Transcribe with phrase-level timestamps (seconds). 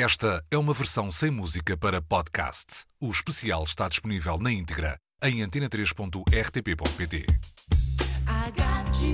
[0.00, 2.84] Esta é uma versão sem música para podcast.
[3.02, 7.16] O especial está disponível na íntegra em antena3.rtp.pt.
[7.16, 9.12] I got you,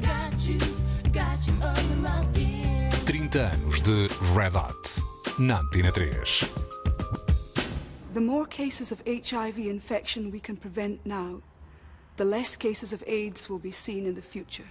[0.00, 0.58] got you,
[1.12, 2.90] got you under my skin.
[3.04, 5.02] 30 anos de Red Hot
[5.38, 6.10] na Antena 3.
[8.14, 11.42] The more cases of HIV infection we can prevent now,
[12.16, 14.70] the less cases of AIDS will be seen in the future.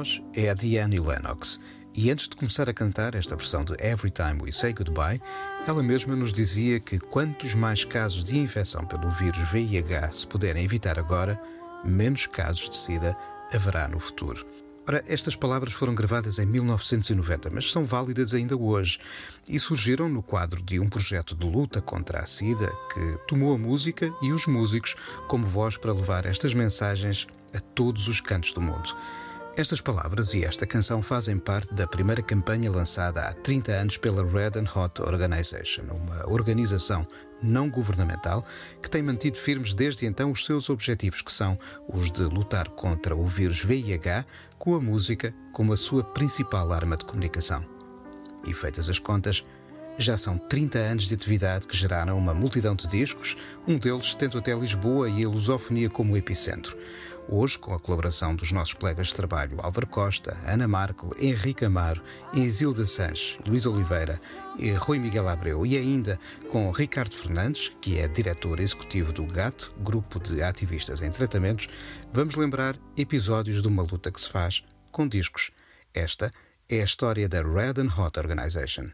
[0.00, 1.60] Voz é a de Annie Lennox.
[1.94, 5.20] E antes de começar a cantar esta versão de Every Time We Say Goodbye,
[5.66, 10.64] ela mesma nos dizia que quantos mais casos de infecção pelo vírus VIH se puderem
[10.64, 11.38] evitar agora,
[11.84, 13.14] menos casos de SIDA
[13.52, 14.46] haverá no futuro.
[14.88, 18.98] Ora, estas palavras foram gravadas em 1990, mas são válidas ainda hoje
[19.46, 23.58] e surgiram no quadro de um projeto de luta contra a SIDA que tomou a
[23.58, 24.96] música e os músicos
[25.28, 28.96] como voz para levar estas mensagens a todos os cantos do mundo.
[29.56, 34.24] Estas palavras e esta canção fazem parte da primeira campanha lançada há 30 anos pela
[34.24, 37.06] Red and Hot Organization, uma organização
[37.42, 38.44] não governamental
[38.80, 43.16] que tem mantido firmes desde então os seus objetivos, que são os de lutar contra
[43.16, 44.24] o vírus VIH
[44.56, 47.64] com a música como a sua principal arma de comunicação.
[48.46, 49.44] E feitas as contas,
[49.98, 54.38] já são 30 anos de atividade que geraram uma multidão de discos, um deles tendo
[54.38, 56.76] até Lisboa e a lusofonia como epicentro.
[57.28, 62.02] Hoje, com a colaboração dos nossos colegas de trabalho Álvaro Costa, Ana Markel, Henrique Amaro,
[62.32, 64.20] Isilda Sanches, Luís Oliveira,
[64.58, 66.18] e Rui Miguel Abreu e ainda
[66.50, 71.68] com Ricardo Fernandes, que é diretor executivo do GAT, Grupo de Ativistas em Tratamentos,
[72.12, 75.50] vamos lembrar episódios de uma luta que se faz com discos.
[75.94, 76.30] Esta
[76.68, 78.90] é a história da Red and Hot Organization.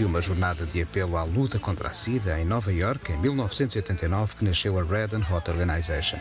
[0.00, 4.34] De uma jornada de apelo à luta contra a SIDA em Nova York, em 1989,
[4.34, 6.18] que nasceu a Red and Hot Organization.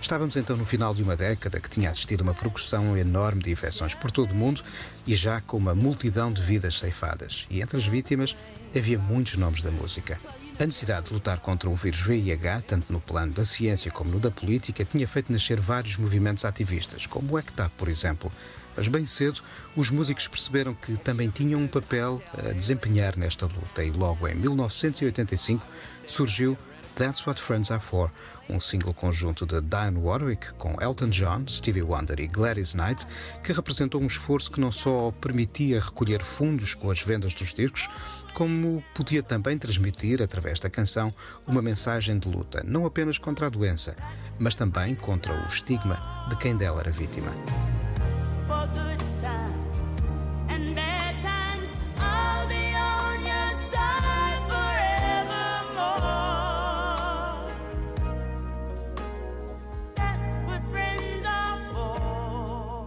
[0.00, 3.50] Estávamos então no final de uma década que tinha assistido a uma progressão enorme de
[3.50, 4.62] infecções por todo o mundo
[5.06, 7.46] e já com uma multidão de vidas ceifadas.
[7.50, 8.34] E entre as vítimas
[8.74, 10.18] havia muitos nomes da música.
[10.60, 14.18] A necessidade de lutar contra o vírus VIH, tanto no plano da ciência como no
[14.18, 18.32] da política, tinha feito nascer vários movimentos ativistas, como o ECTAP, por exemplo.
[18.76, 19.40] Mas bem cedo,
[19.76, 24.34] os músicos perceberam que também tinham um papel a desempenhar nesta luta e logo em
[24.34, 25.64] 1985
[26.08, 26.58] surgiu
[26.96, 28.10] That's What Friends Are For,
[28.48, 33.06] um single conjunto de Diane Warwick com Elton John, Stevie Wonder e Gladys Knight,
[33.42, 37.88] que representou um esforço que não só permitia recolher fundos com as vendas dos discos,
[38.34, 41.12] como podia também transmitir, através da canção,
[41.46, 43.96] uma mensagem de luta, não apenas contra a doença,
[44.38, 47.32] mas também contra o estigma de quem dela era vítima.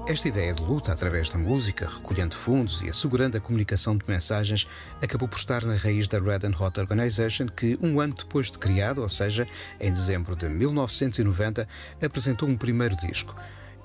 [0.08, 4.68] Esta ideia de luta através da música, recolhendo fundos e assegurando a comunicação de mensagens,
[5.02, 8.58] acabou por estar na raiz da Red and Hot Organization, que, um ano depois de
[8.58, 9.48] criado, ou seja,
[9.80, 11.68] em dezembro de 1990,
[12.02, 13.36] apresentou um primeiro disco.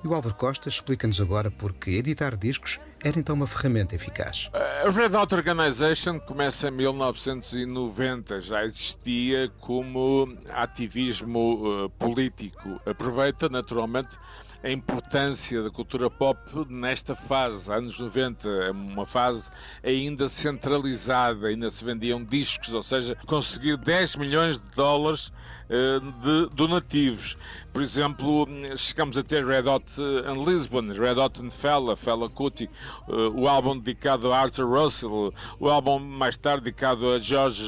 [0.03, 4.49] E o Álvaro Costa explica-nos agora porque editar discos era então uma ferramenta eficaz.
[4.53, 12.81] A Red Hot Organization começa em 1990, já existia como ativismo eh, político.
[12.85, 14.17] Aproveita naturalmente
[14.63, 16.39] a importância da cultura pop
[16.69, 19.49] nesta fase, anos 90, uma fase
[19.83, 25.31] ainda centralizada, ainda se vendiam discos, ou seja, conseguir 10 milhões de dólares
[25.69, 27.37] eh, de donativos.
[27.71, 32.69] Por exemplo, chegamos a ter Red Hot in Lisbon, Red Hot in Fella, Fella Kuti,
[33.09, 37.63] eh, o álbum dedicado a Arthur Russell, o álbum mais tarde dedicado a George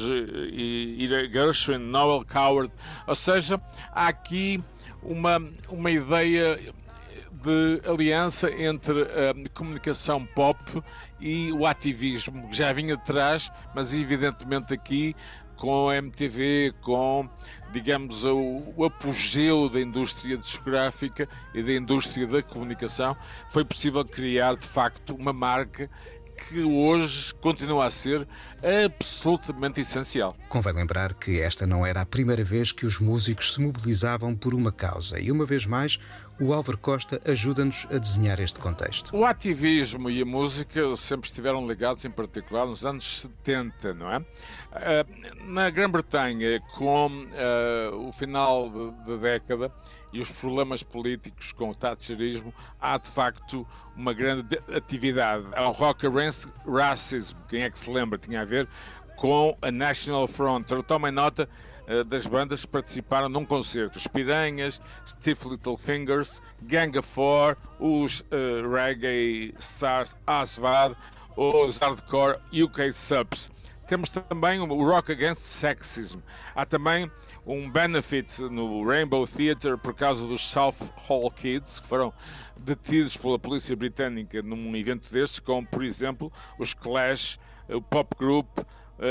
[0.52, 2.72] e Gershwin, Noel Coward.
[3.06, 3.60] Ou seja,
[3.92, 4.62] há aqui
[5.02, 6.58] uma, uma ideia
[7.42, 10.58] de aliança entre a comunicação pop
[11.18, 15.14] e o ativismo, que já vinha de trás, mas evidentemente aqui
[15.56, 17.28] com a MTV, com,
[17.70, 23.14] digamos, o, o, apogeu da indústria discográfica e da indústria da comunicação,
[23.50, 25.90] foi possível criar, de facto, uma marca
[26.48, 28.26] que hoje continua a ser
[28.88, 30.34] absolutamente essencial.
[30.48, 34.54] Convém lembrar que esta não era a primeira vez que os músicos se mobilizavam por
[34.54, 36.00] uma causa e, uma vez mais,
[36.40, 39.14] o Álvaro Costa ajuda-nos a desenhar este contexto.
[39.14, 44.24] O ativismo e a música sempre estiveram ligados, em particular nos anos 70, não é?
[44.72, 45.06] Eh,
[45.44, 48.70] na Grã-Bretanha, com uh, o final
[49.06, 49.70] da década
[50.12, 55.44] e os problemas políticos com o thatcherismo, há de facto uma grande atividade.
[55.56, 58.66] O rock against racism, quem é que se lembra, tinha a ver
[59.16, 60.68] com a National Front.
[60.86, 61.46] Tomem nota
[62.06, 63.98] das bandas que participaram num concerto.
[63.98, 70.96] Os Piranhas, Stiff Little Fingers, Gang of Four, os uh, Reggae Stars Asvad,
[71.36, 73.50] os Hardcore UK Subs.
[73.88, 76.20] Temos também o Rock Against Sexism.
[76.54, 77.10] Há também
[77.44, 80.76] um benefit no Rainbow Theatre por causa dos South
[81.08, 82.12] Hall Kids, que foram
[82.60, 88.46] detidos pela polícia britânica num evento destes, como, por exemplo, os Clash, o pop group,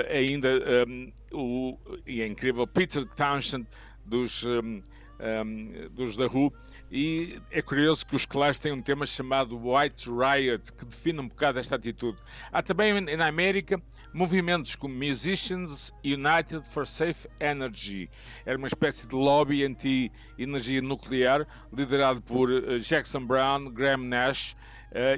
[0.09, 0.49] ainda
[0.87, 3.67] um, o, e é incrível, Peter Townshend
[4.05, 4.81] dos, um,
[5.19, 6.53] um, dos da Who,
[6.91, 11.27] e é curioso que os Clash têm um tema chamado White Riot, que define um
[11.27, 12.17] bocado esta atitude.
[12.51, 13.79] Há também na América
[14.11, 18.09] movimentos como Musicians United for Safe Energy.
[18.43, 22.49] Era uma espécie de lobby anti-energia nuclear, liderado por
[22.79, 24.55] Jackson Brown, Graham Nash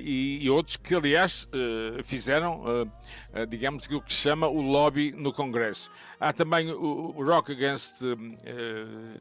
[0.02, 5.12] e, e, outros que, aliás, uh, fizeram, uh, digamos, o que se chama o lobby
[5.12, 5.90] no Congresso.
[6.20, 8.02] Há também o, o Rock Against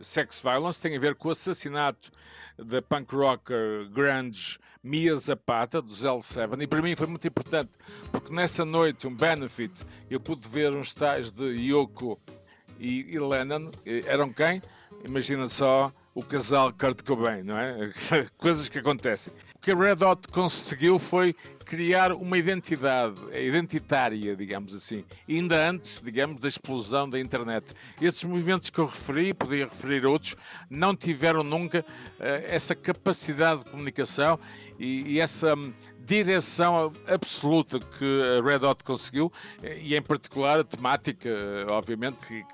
[0.00, 2.10] Sex Violence, tem a ver com o assassinato
[2.58, 7.70] da punk rocker grunge Mia Zapata, do L7, e para mim foi muito importante,
[8.10, 12.18] porque nessa noite, um benefit, eu pude ver uns tais de Yoko
[12.78, 13.70] e, e Lennon,
[14.06, 14.62] eram quem?
[15.04, 17.90] Imagina só o casal Kurt Cobain, não é?
[18.36, 19.32] Coisas que acontecem.
[19.56, 21.34] O que a Red Hot conseguiu foi
[21.64, 27.72] criar uma identidade identitária, digamos assim, ainda antes, digamos, da explosão da internet.
[28.00, 30.36] Esses movimentos que eu referi, podia referir outros,
[30.68, 34.38] não tiveram nunca uh, essa capacidade de comunicação
[34.78, 35.72] e, e essa um,
[36.04, 39.32] direção absoluta que a Red Hot conseguiu,
[39.62, 41.30] e em particular a temática,
[41.68, 42.44] obviamente, que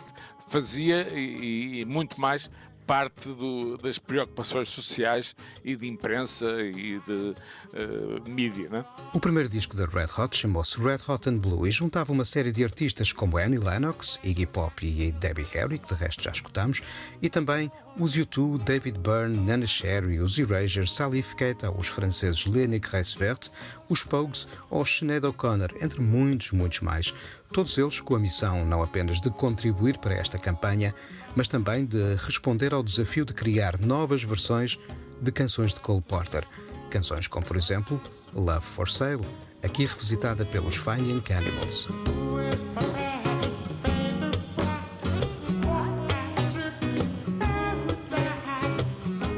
[0.47, 2.51] fazia e, e muito mais
[2.87, 5.35] parte do, das preocupações sociais
[5.65, 8.69] e de imprensa e de uh, mídia.
[8.69, 8.85] Né?
[9.13, 12.53] O primeiro disco da Red Hot chamou-se Red Hot and Blue e juntava uma série
[12.53, 16.83] de artistas como Annie Lennox, Iggy Pop e Debbie Harry, que de resto já escutamos,
[17.21, 22.79] e também os U2, David Byrne, Nana Sherry, os Erasure, Salif Keita, os franceses Lenny
[22.79, 23.51] Reisvert,
[23.89, 27.15] os Pogues ou Sinead O'Connor, entre muitos, muitos mais.
[27.53, 30.95] Todos eles com a missão não apenas de contribuir para esta campanha,
[31.37, 34.79] mas também de responder ao desafio de criar novas versões
[35.21, 36.45] de canções de Cole Porter.
[36.91, 38.01] Canções como, por exemplo,
[38.35, 39.25] Love for Sale,
[39.63, 41.89] aqui revisitada pelos Fine Young Cannibals.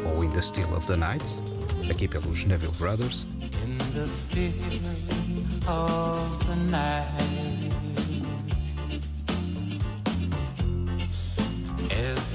[0.07, 1.25] Ou In the Still of the Night,
[1.91, 3.27] aqui pelos Neville Brothers.
[3.65, 4.53] In the still
[5.67, 7.58] of the night.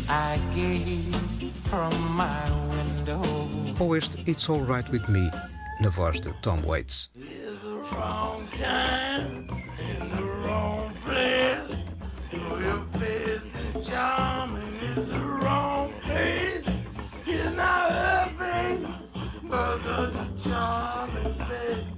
[0.10, 2.44] I gaze from my
[2.76, 3.22] window.
[3.80, 5.32] Ou este It's Alright With Me,
[5.82, 7.12] na voz de Tom Waits.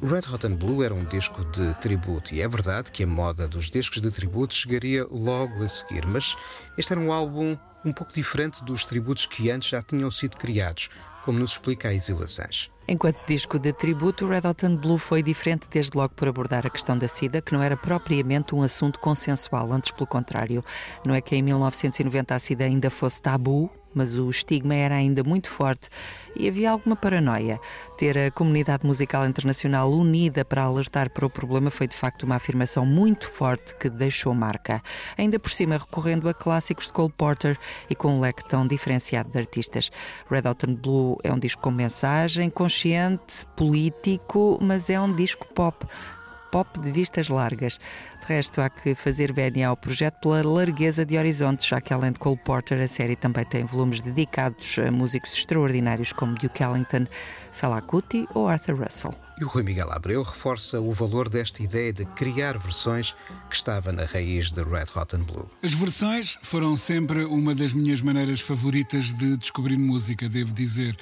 [0.06, 3.48] Red Hot and Blue era um disco de tributo e é verdade que a moda
[3.48, 6.38] dos discos de tributo chegaria logo a seguir, mas
[6.78, 10.92] este era um álbum um pouco diferente dos tributos que antes já tinham sido criados,
[11.24, 12.70] como nos explica a Isila Sanches.
[12.88, 16.70] Enquanto disco de tributo, Red Hot and Blue foi diferente desde logo por abordar a
[16.70, 20.64] questão da SIDA, que não era propriamente um assunto consensual, antes pelo contrário.
[21.04, 25.24] Não é que em 1990 a SIDA ainda fosse tabu, mas o estigma era ainda
[25.24, 25.90] muito forte
[26.36, 27.60] e havia alguma paranoia.
[27.98, 32.36] Ter a comunidade musical internacional unida para alertar para o problema foi de facto uma
[32.36, 34.84] afirmação muito forte que deixou marca.
[35.18, 37.58] Ainda por cima, recorrendo a clássicos de Cole Porter
[37.90, 39.90] e com um leque tão diferenciado de artistas.
[40.30, 45.48] Red Hot and Blue é um disco com mensagem, consciente, político, mas é um disco
[45.54, 45.86] pop
[46.56, 47.78] pop de vistas largas.
[48.22, 52.14] De resto, há que fazer bem ao projeto pela largueza de horizontes, já que além
[52.14, 57.08] de Cole Porter, a série também tem volumes dedicados a músicos extraordinários como Duke Ellington,
[57.52, 59.25] Fela Kuti ou Arthur Russell.
[59.38, 63.14] E o Rui Miguel Abreu reforça o valor desta ideia de criar versões
[63.50, 65.50] que estava na raiz de Red Hot and Blue.
[65.62, 70.96] As versões foram sempre uma das minhas maneiras favoritas de descobrir música, devo dizer.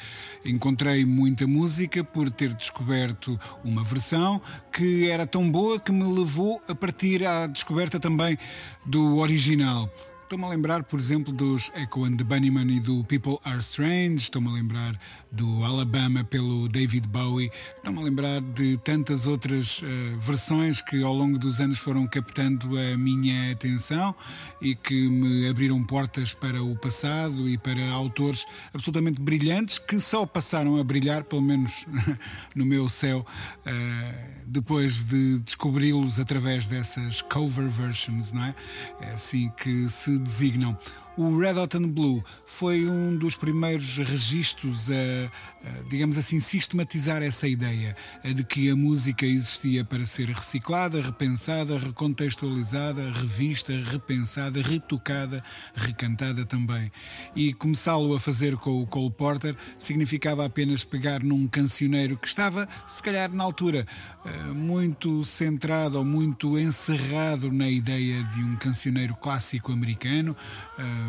[0.44, 6.60] Encontrei muita música por ter descoberto uma versão que era tão boa que me levou
[6.68, 8.36] a partir à descoberta também
[8.84, 9.88] do original.
[10.24, 14.24] Estou-me a lembrar, por exemplo, dos Echo and the Bunnymen e do People Are Strange.
[14.24, 15.00] Estou-me a lembrar
[15.32, 17.52] do Alabama pelo David Bowie.
[17.76, 19.86] Estou-me a lembrar de tantas outras uh,
[20.18, 24.16] versões que ao longo dos anos foram captando a minha atenção
[24.62, 30.26] e que me abriram portas para o passado e para autores absolutamente brilhantes que só
[30.26, 31.86] passaram a brilhar, pelo menos
[32.56, 33.26] no meu céu,
[33.68, 38.56] uh, depois de descobri-los através dessas cover versions, não é?
[39.02, 40.78] É assim que se designam.
[41.16, 47.22] O Red Hot and Blue foi um dos primeiros registros a, a, digamos assim, sistematizar
[47.22, 55.44] essa ideia de que a música existia para ser reciclada, repensada, recontextualizada, revista, repensada, retocada,
[55.76, 56.92] recantada também.
[57.36, 62.68] E começá-lo a fazer com o Cole Porter significava apenas pegar num cancioneiro que estava,
[62.88, 63.86] se calhar na altura,
[64.26, 70.36] eh, muito centrado ou muito encerrado na ideia de um cancioneiro clássico americano
[70.80, 71.03] eh,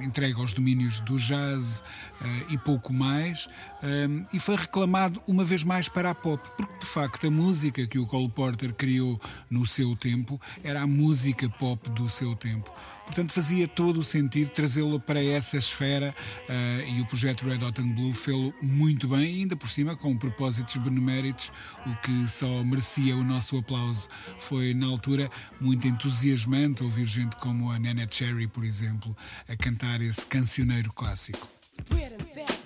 [0.00, 1.80] entregue aos domínios do jazz
[2.20, 3.48] uh, e pouco mais,
[3.84, 7.86] um, e foi reclamado uma vez mais para a pop, porque de facto a música
[7.86, 12.72] que o Cole Porter criou no seu tempo era a música pop do seu tempo.
[13.04, 16.14] Portanto, fazia todo o sentido trazê-lo para essa esfera
[16.48, 20.16] uh, e o projeto Red Hot and Blue fê-lo muito bem ainda por cima com
[20.16, 21.52] propósitos beneméritos,
[21.86, 24.08] o que só merecia o nosso aplauso.
[24.38, 29.14] Foi, na altura, muito entusiasmante ouvir gente como a Nana Cherry, por exemplo,
[29.46, 31.46] a cantar esse cancioneiro clássico.
[31.76, 32.63] to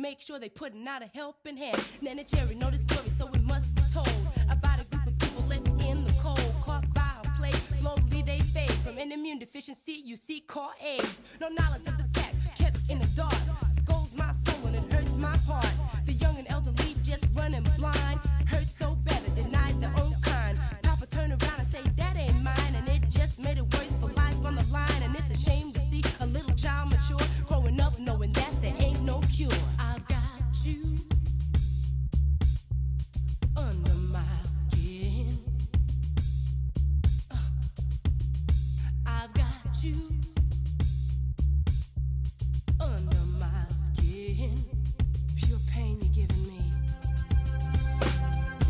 [0.00, 1.78] make sure they putting out a helping hand.
[2.00, 4.08] Nana Cherry know the story, so it must be told
[4.50, 7.54] about a group of people left in the cold, caught by a plague.
[7.76, 10.00] Slowly they fade from an immune deficiency.
[10.04, 11.22] You see, caught AIDS.
[11.40, 13.34] No knowledge of the fact, kept in the dark.
[13.82, 15.68] Scolds my soul and it hurts my heart.
[16.06, 18.20] The young and elderly just running blind.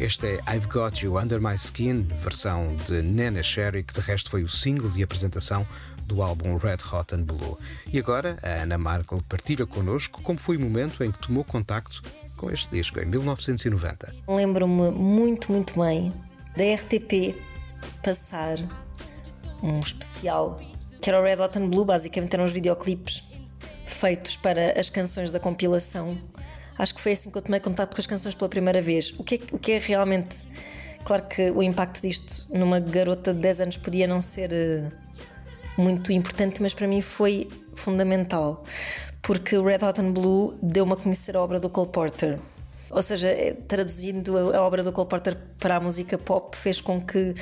[0.00, 4.30] Este é I've Got You Under My Skin, versão de Nana Cherry, que de resto
[4.30, 5.66] foi o single de apresentação
[6.07, 7.59] do álbum Red Hot and Blue.
[7.87, 12.02] E agora a Ana Markel partilha connosco como foi o momento em que tomou contacto
[12.38, 14.14] com este disco, em 1990.
[14.26, 16.11] Lembro-me muito, muito bem
[16.57, 17.37] da RTP
[18.02, 18.57] passar
[19.62, 20.59] um especial
[20.99, 23.23] que era o Red Hot and Blue, basicamente eram os videoclipes
[23.85, 26.16] feitos para as canções da compilação.
[26.80, 29.12] Acho que foi assim que eu tomei contato com as canções pela primeira vez.
[29.18, 30.49] O que é, o que é realmente.
[31.04, 34.90] Claro que o impacto disto numa garota de 10 anos podia não ser eh,
[35.76, 38.64] muito importante, mas para mim foi fundamental,
[39.20, 42.38] porque Red Hot and Blue deu-me a conhecer a obra do Cole Porter.
[42.90, 46.99] Ou seja, eh, traduzindo a obra do Cole Porter para a música pop, fez com
[46.99, 47.34] que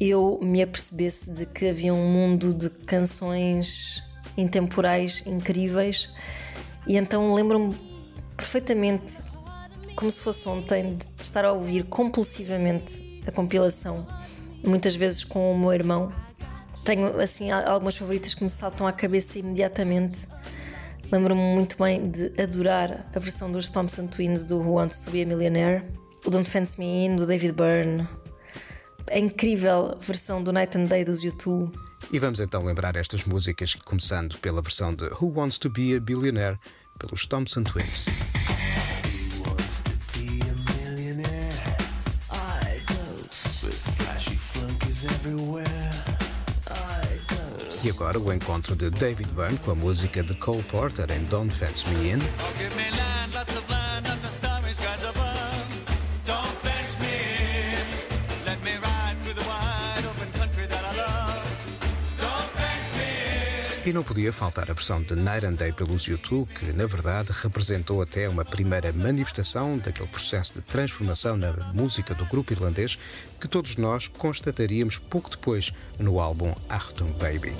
[0.00, 4.02] eu me apercebesse de que havia um mundo de canções
[4.36, 6.10] intemporais incríveis,
[6.86, 7.89] e então lembro-me
[8.40, 9.12] perfeitamente,
[9.94, 14.06] como se fosse ontem, de estar a ouvir compulsivamente a compilação,
[14.64, 16.10] muitas vezes com o meu irmão.
[16.82, 20.26] Tenho assim algumas favoritas que me saltam à cabeça imediatamente.
[21.12, 25.22] Lembro-me muito bem de adorar a versão dos Thompson Twins do Who Wants to Be
[25.22, 25.84] a Millionaire,
[26.24, 28.08] o Don't Fence Me In do David Byrne,
[29.10, 31.70] a incrível versão do Night and Day dos U2.
[32.10, 36.00] E vamos então lembrar estas músicas, começando pela versão de Who Wants to Be a
[36.00, 36.58] Billionaire,
[37.00, 38.06] pelos Thompson Twins.
[47.82, 51.54] E agora o encontro de David Byrne com a música de Cole Porter em Don't
[51.54, 53.09] Fence Me In.
[63.90, 68.00] E não podia faltar a versão de Night Day pelos U2, que na verdade representou
[68.00, 72.96] até uma primeira manifestação daquele processo de transformação na música do grupo irlandês
[73.40, 77.52] que todos nós constataríamos pouco depois no álbum Achtung Baby.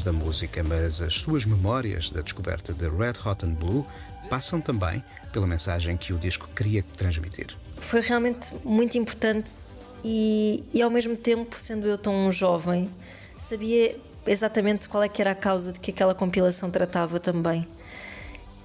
[0.00, 3.86] Da música, mas as suas memórias da descoberta de Red Hot and Blue
[4.30, 7.48] passam também pela mensagem que o disco queria transmitir.
[7.76, 9.50] Foi realmente muito importante
[10.02, 12.88] e, e ao mesmo tempo, sendo eu tão jovem,
[13.38, 13.96] sabia
[14.26, 17.68] exatamente qual é que era a causa de que aquela compilação tratava também.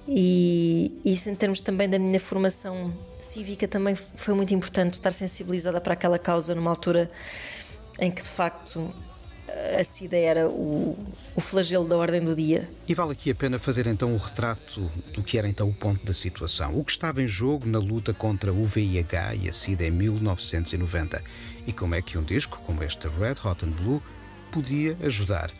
[0.08, 5.80] E isso em termos também da minha formação cívica também foi muito importante estar sensibilizada
[5.80, 7.10] para aquela causa numa altura
[8.00, 8.94] em que de facto
[9.78, 10.96] a SIDA era o,
[11.34, 12.68] o flagelo da ordem do dia.
[12.86, 16.04] E vale aqui a pena fazer então o retrato do que era então o ponto
[16.04, 16.78] da situação.
[16.78, 21.22] O que estava em jogo na luta contra o VIH e a SIDA em 1990.
[21.66, 24.02] E como é que um disco como este Red Hot and Blue
[24.50, 25.50] podia ajudar.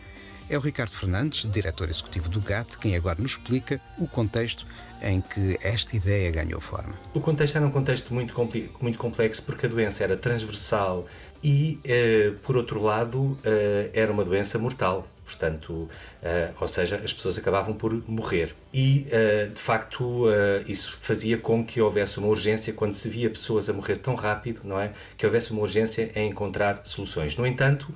[0.49, 4.65] É o Ricardo Fernandes, diretor executivo do GAT, quem agora nos explica o contexto
[4.99, 6.95] em que esta ideia ganhou forma.
[7.13, 11.05] O contexto era um contexto muito, compli- muito complexo porque a doença era transversal
[11.43, 15.07] e, eh, por outro lado, eh, era uma doença mortal.
[15.23, 15.87] Portanto,
[16.23, 18.55] eh, ou seja, as pessoas acabavam por morrer.
[18.73, 19.05] E,
[19.53, 20.25] de facto,
[20.67, 24.61] isso fazia com que houvesse uma urgência, quando se via pessoas a morrer tão rápido,
[24.63, 24.91] não é?
[25.17, 27.35] Que houvesse uma urgência em encontrar soluções.
[27.37, 27.93] No entanto,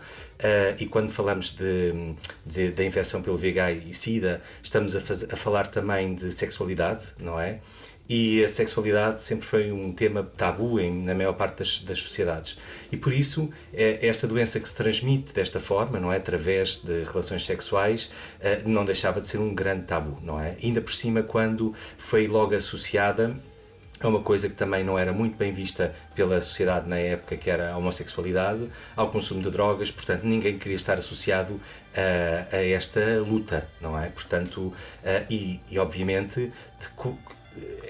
[0.80, 2.14] e quando falamos de,
[2.46, 7.08] de- da infecção pelo VIH e SIDA, estamos a, faz- a falar também de sexualidade,
[7.20, 7.60] não é?
[8.08, 12.58] E a sexualidade sempre foi um tema tabu em, na maior parte das, das sociedades.
[12.92, 16.18] E por isso, é esta doença que se transmite desta forma, não é?
[16.18, 18.12] Através de relações sexuais,
[18.42, 20.58] eh, não deixava de ser um grande tabu, não é?
[20.62, 23.36] Ainda por cima, quando foi logo associada
[24.02, 27.50] a uma coisa que também não era muito bem vista pela sociedade na época, que
[27.50, 31.60] era a homossexualidade, ao consumo de drogas, portanto ninguém queria estar associado
[31.94, 34.10] eh, a esta luta, não é?
[34.10, 36.52] Portanto, eh, e, e obviamente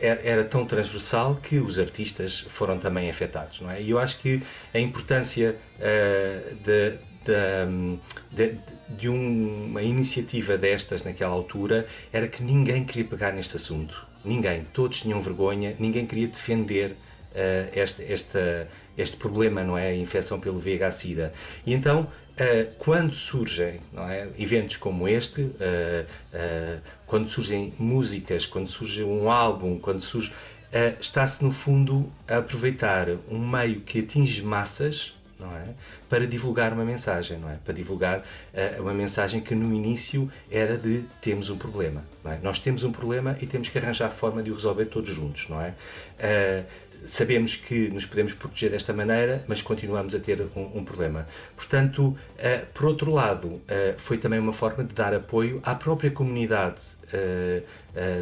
[0.02, 3.82] era, tão transversal que os artistas foram também afetados, não é?
[3.82, 4.41] E eu acho que
[4.73, 7.99] a importância eh, de, de,
[8.32, 14.06] de, de uma iniciativa destas naquela altura era que ninguém queria pegar neste assunto.
[14.26, 14.65] Ninguém.
[14.73, 16.95] Todos tinham vergonha, ninguém queria defender
[17.34, 18.67] eh, este, esta,
[18.98, 19.89] este problema, não é?
[19.89, 21.34] A infecção pelo VIH-Sida.
[21.65, 24.28] E então, eh, quando surgem não é?
[24.38, 26.06] eventos como este, eh,
[27.08, 30.32] quando surgem músicas, quando surge um álbum, quando surge.
[31.00, 35.13] está-se, no fundo, a aproveitar um meio que atinge massas
[35.44, 35.66] não é?
[36.10, 37.58] Para divulgar uma mensagem, não é?
[37.64, 42.40] Para divulgar eh, uma mensagem que no início era de temos um problema, não é?
[42.42, 45.62] Nós temos um problema e temos que arranjar forma de o resolver todos juntos, não
[45.62, 45.74] é?
[46.18, 46.64] Eh,
[47.06, 51.28] sabemos que nos podemos proteger desta maneira, mas continuamos a ter um, um problema.
[51.56, 53.62] Portanto, eh, por outro lado,
[53.98, 56.82] foi também uma forma de dar apoio à própria comunidade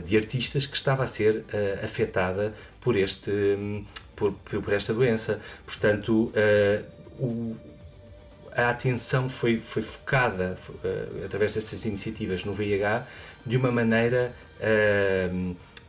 [0.04, 1.46] de artistas que estava a ser
[1.84, 3.86] afetada por este hum,
[4.22, 5.40] por, por esta doença.
[5.66, 6.84] Portanto, eh,
[7.22, 7.56] o-
[8.56, 13.06] a atenção foi, foi focada eh, através destas iniciativas no VIH
[13.46, 15.30] de uma maneira eh,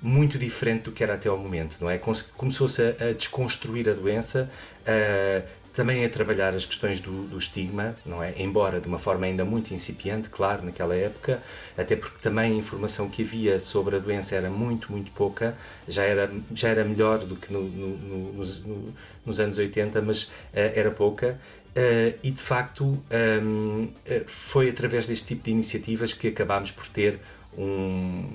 [0.00, 1.98] muito diferente do que era até ao momento, não é?
[2.36, 4.50] Começou-se a, a desconstruir a doença,
[4.86, 5.42] eh,
[5.74, 8.34] também a trabalhar as questões do, do estigma, não é?
[8.36, 11.42] Embora de uma forma ainda muito incipiente, claro, naquela época,
[11.76, 15.56] até porque também a informação que havia sobre a doença era muito, muito pouca,
[15.88, 20.02] já era, já era melhor do que no- no- no- nos, no- nos anos 80,
[20.02, 21.38] mas eh, era pouca.
[21.74, 23.02] Uh, e de facto
[23.42, 23.88] um,
[24.26, 27.18] foi através deste tipo de iniciativas que acabámos por ter
[27.56, 28.26] um,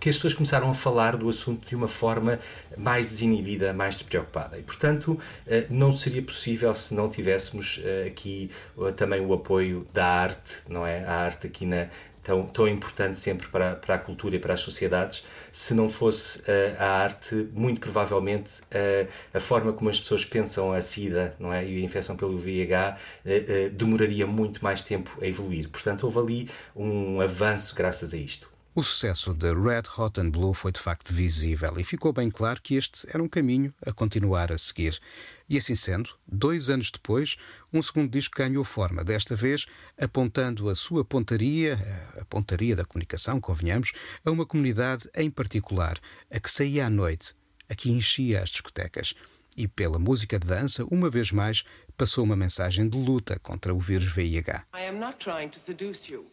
[0.00, 2.40] que as pessoas começaram a falar do assunto de uma forma
[2.76, 4.58] mais desinibida, mais despreocupada.
[4.58, 9.86] E, portanto, eh, não seria possível se não tivéssemos eh, aqui eh, também o apoio
[9.92, 11.04] da arte, não é?
[11.04, 11.88] A arte aqui na,
[12.22, 15.26] tão, tão importante sempre para, para a cultura e para as sociedades.
[15.50, 16.42] Se não fosse uh,
[16.78, 21.64] a arte, muito provavelmente uh, a forma como as pessoas pensam a SIDA não é?
[21.64, 25.68] e a infecção pelo VIH uh, demoraria muito mais tempo a evoluir.
[25.68, 28.48] Portanto, houve ali um avanço graças a isto.
[28.72, 32.62] O sucesso de Red Hot and Blue foi de facto visível e ficou bem claro
[32.62, 35.00] que este era um caminho a continuar a seguir.
[35.48, 37.36] E assim sendo, dois anos depois,
[37.72, 39.66] um segundo disco ganhou forma, desta vez
[40.00, 41.80] apontando a sua pontaria,
[42.16, 43.90] a pontaria da comunicação, convenhamos,
[44.24, 45.98] a uma comunidade em particular,
[46.30, 47.34] a que saía à noite,
[47.68, 49.14] a que enchia as discotecas.
[49.56, 51.64] E pela música de dança, uma vez mais,
[51.96, 54.64] passou uma mensagem de luta contra o vírus VIH.
[54.72, 56.24] I am not trying to seduce you.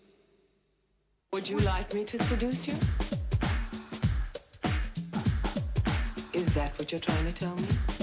[1.34, 2.74] Would you like me to seduce you?
[6.34, 7.97] Is that what you're trying to tell me?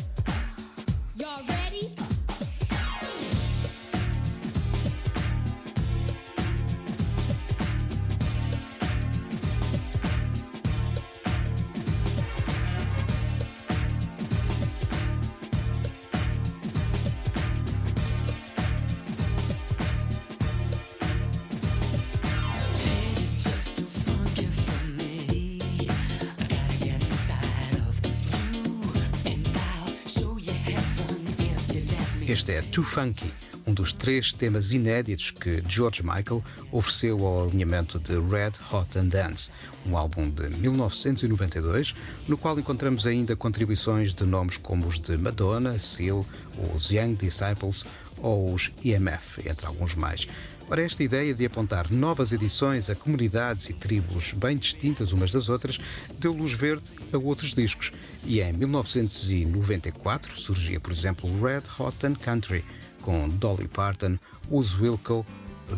[32.45, 33.33] Este é Too Funky,
[33.67, 39.07] um dos três temas inéditos que George Michael ofereceu ao alinhamento de Red Hot and
[39.07, 39.51] Dance,
[39.87, 41.95] um álbum de 1992,
[42.29, 46.27] no qual encontramos ainda contribuições de nomes como os de Madonna, Seal,
[46.75, 47.87] os Young Disciples
[48.19, 50.29] ou os EMF, entre alguns mais.
[50.71, 55.49] Ora, esta ideia de apontar novas edições a comunidades e tribos bem distintas umas das
[55.49, 55.79] outras
[56.19, 57.93] deu luz verde a outros discos.
[58.25, 62.65] E em 1994 surgia, por exemplo, Red Hot and Country,
[63.03, 64.19] com Dolly Parton,
[64.51, 65.27] Uz Wilco,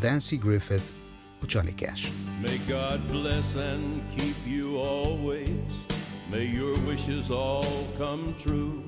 [0.01, 0.95] Dancy Griffith,
[1.43, 2.13] o Johnny Cash.
[2.41, 5.51] May God bless and keep you always.
[6.31, 7.65] May your wishes all
[7.99, 8.83] come true.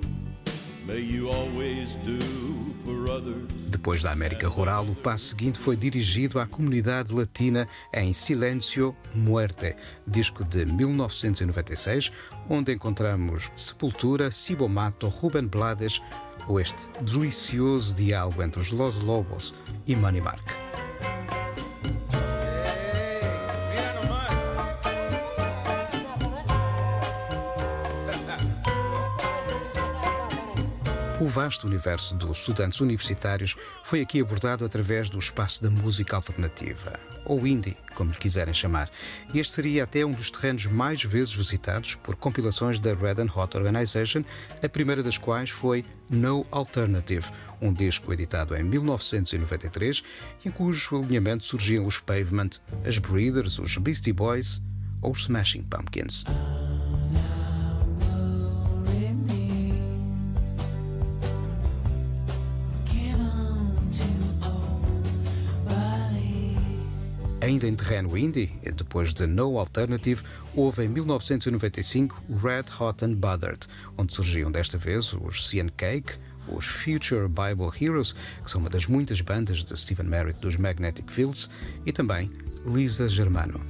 [3.69, 9.77] Depois da América Rural, o passo seguinte foi dirigido à comunidade latina em Silencio Muerte,
[10.07, 12.11] disco de 1996,
[12.49, 16.01] onde encontramos Sepultura, Cibomato, Ruben Blades
[16.47, 19.53] ou este delicioso diálogo entre os Los Lobos
[19.87, 20.57] e Money Mark.
[31.21, 36.93] O vasto universo dos estudantes universitários foi aqui abordado através do espaço da música alternativa,
[37.25, 38.89] ou indie, como lhe quiserem chamar.
[39.35, 43.57] Este seria até um dos terrenos mais vezes visitados por compilações da Red and Hot
[43.57, 44.23] Organization,
[44.63, 47.27] a primeira das quais foi No Alternative,
[47.61, 50.05] um disco editado em 1993,
[50.47, 52.51] em cujo alinhamento surgiam os Pavement,
[52.87, 54.63] as Breeders, os Beastie Boys
[55.03, 56.25] ou os Smashing Pumpkins.
[67.49, 70.23] Ainda em terreno indie, depois de No Alternative,
[70.55, 76.13] houve em 1995 Red Hot and Bothered, onde surgiam desta vez os CN Cake,
[76.47, 81.11] os Future Bible Heroes, que são uma das muitas bandas de Stephen Merritt dos Magnetic
[81.11, 81.49] Fields,
[81.87, 82.31] e também
[82.67, 83.65] Lisa Germano.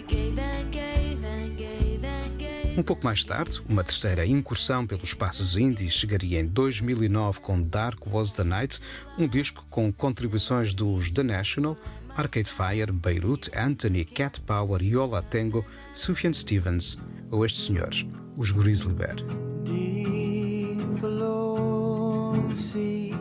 [0.00, 0.59] I gave
[2.80, 8.06] Um pouco mais tarde, uma terceira incursão pelos espaços indies chegaria em 2009 com Dark
[8.06, 8.80] Was the Night,
[9.18, 11.76] um disco com contribuições dos The National,
[12.16, 15.62] Arcade Fire, Beirut, Anthony, Cat Power, Yola Tango,
[15.92, 16.96] Sufjan Stevens
[17.30, 19.16] ou estes senhores, os Grizzly Bear.
[19.66, 23.14] Deep below sea,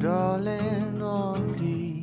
[0.00, 0.98] darling,
[1.56, 1.93] deep, deep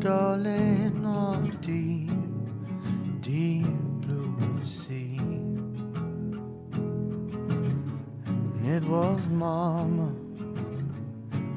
[0.00, 2.10] darling, oh deep,
[3.20, 3.66] deep
[4.00, 5.18] blue sea.
[8.56, 10.12] And it was Mama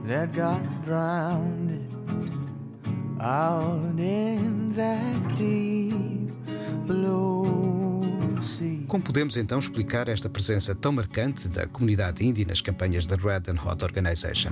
[0.05, 1.87] that got drowned
[3.21, 6.31] out in that deep
[6.85, 7.53] blue.
[8.87, 13.43] Como podemos então explicar esta presença tão marcante da comunidade indie nas campanhas da Red
[13.49, 14.51] and Hot Organization?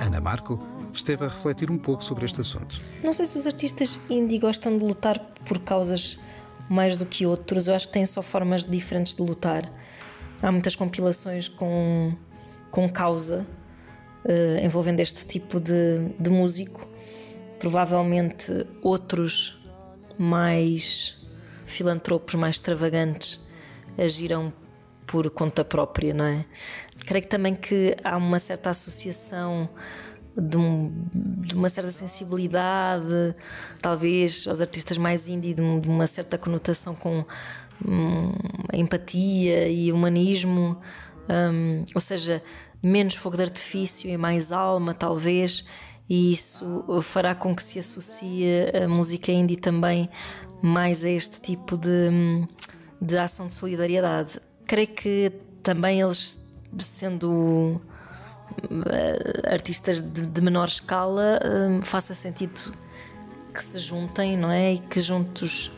[0.00, 0.58] Ana Marco
[0.92, 2.80] esteve a refletir um pouco sobre este assunto.
[3.02, 6.18] Não sei se os artistas indie gostam de lutar por causas
[6.68, 9.70] mais do que outros, eu acho que têm só formas diferentes de lutar.
[10.42, 12.14] Há muitas compilações com,
[12.70, 13.46] com causa
[14.24, 16.88] uh, envolvendo este tipo de, de músico.
[17.58, 19.60] Provavelmente outros
[20.18, 21.16] mais
[21.64, 23.40] filantropos, mais extravagantes,
[23.96, 24.52] agiram
[25.06, 26.44] por conta própria, não é?
[27.06, 29.68] Creio que também que há uma certa associação
[30.36, 33.34] de, um, de, uma certa sensibilidade,
[33.80, 37.24] talvez aos artistas mais indie, de, uma certa conotação com
[37.86, 38.32] hum,
[38.72, 40.78] empatia e humanismo,
[41.28, 42.42] hum, ou seja,
[42.82, 45.64] menos fogo de artifício e mais alma, talvez,
[46.08, 48.46] e isso fará com que se associe
[48.82, 50.10] a música indie também
[50.60, 52.46] mais a este tipo de, hum,
[53.00, 54.40] de ação de solidariedade.
[54.66, 56.40] Creio que também eles,
[56.78, 57.80] sendo
[59.50, 62.72] artistas de, de menor escala um, faça sentido
[63.52, 64.74] que se juntem, não é?
[64.74, 65.70] E que juntos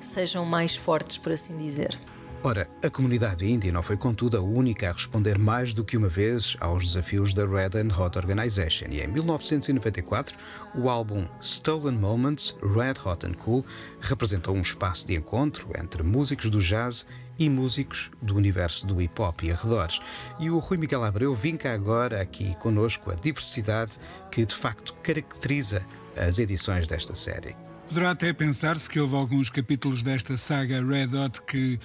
[0.00, 1.98] sejam mais fortes, por assim dizer.
[2.44, 6.08] Ora, a comunidade índia não foi, contudo, a única a responder mais do que uma
[6.08, 8.86] vez aos desafios da Red and Hot Organization.
[8.90, 10.36] E em 1994,
[10.74, 13.64] o álbum Stolen Moments, Red Hot and Cool,
[14.00, 17.06] representou um espaço de encontro entre músicos do jazz
[17.38, 20.00] e músicos do universo do hip hop e arredores.
[20.38, 23.98] E o Rui Miguel Abreu vinca agora aqui conosco a diversidade
[24.30, 25.84] que de facto caracteriza
[26.16, 27.56] as edições desta série.
[27.88, 31.78] Poderá até pensar-se que houve alguns capítulos desta saga Red Hot que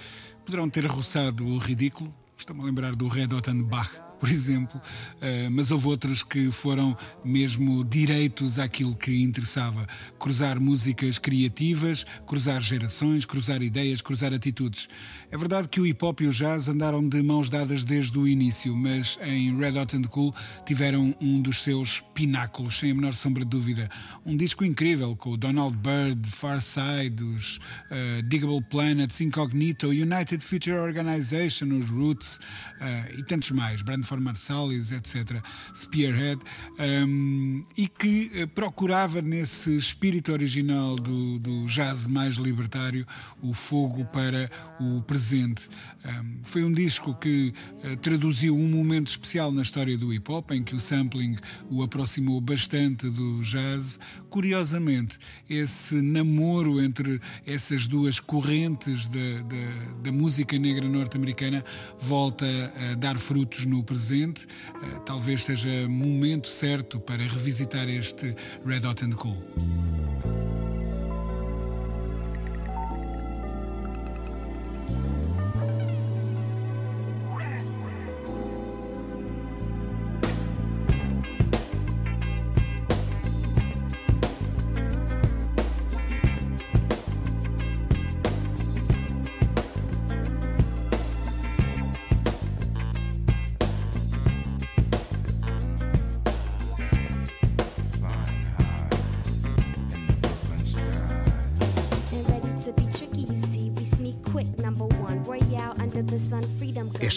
[0.44, 2.14] poderão ter roçado o ridículo.
[2.36, 6.50] Estou-me a lembrar do Red Hot and Bach, por exemplo, uh, mas houve outros que
[6.50, 9.86] foram mesmo direitos àquilo que interessava.
[10.18, 14.88] Cruzar músicas criativas, cruzar gerações, cruzar ideias, cruzar atitudes.
[15.30, 18.26] É verdade que o hip hop e o jazz andaram de mãos dadas desde o
[18.26, 20.34] início, mas em Red Hot and Cool
[20.66, 23.88] tiveram um dos seus pináculos, sem a menor sombra de dúvida.
[24.24, 30.42] Um disco incrível com o Donald Byrd, Far Side, os uh, Diggable Planets, Incognito, United
[30.42, 35.42] Future Organization, os Roots uh, e tantos mais, Brandford Marsalis, etc.,
[35.74, 36.40] Spearhead,
[36.78, 43.06] um, e que uh, procurava nesse espírito original do, do jazz mais libertário
[43.42, 45.68] o fogo para o presente.
[46.04, 47.52] Um, foi um disco que
[47.84, 51.36] uh, traduziu um momento especial na história do hip hop, em que o sampling
[51.70, 53.98] o aproximou bastante do jazz.
[54.30, 55.18] Curiosamente,
[55.48, 61.64] esse namoro entre essas duas correntes da, da, da música negra norte-americana
[61.98, 62.46] volta
[62.90, 63.97] a dar frutos no presente.
[63.98, 68.34] Uh, talvez seja momento certo para revisitar este
[68.64, 69.36] Red Hot and Cool.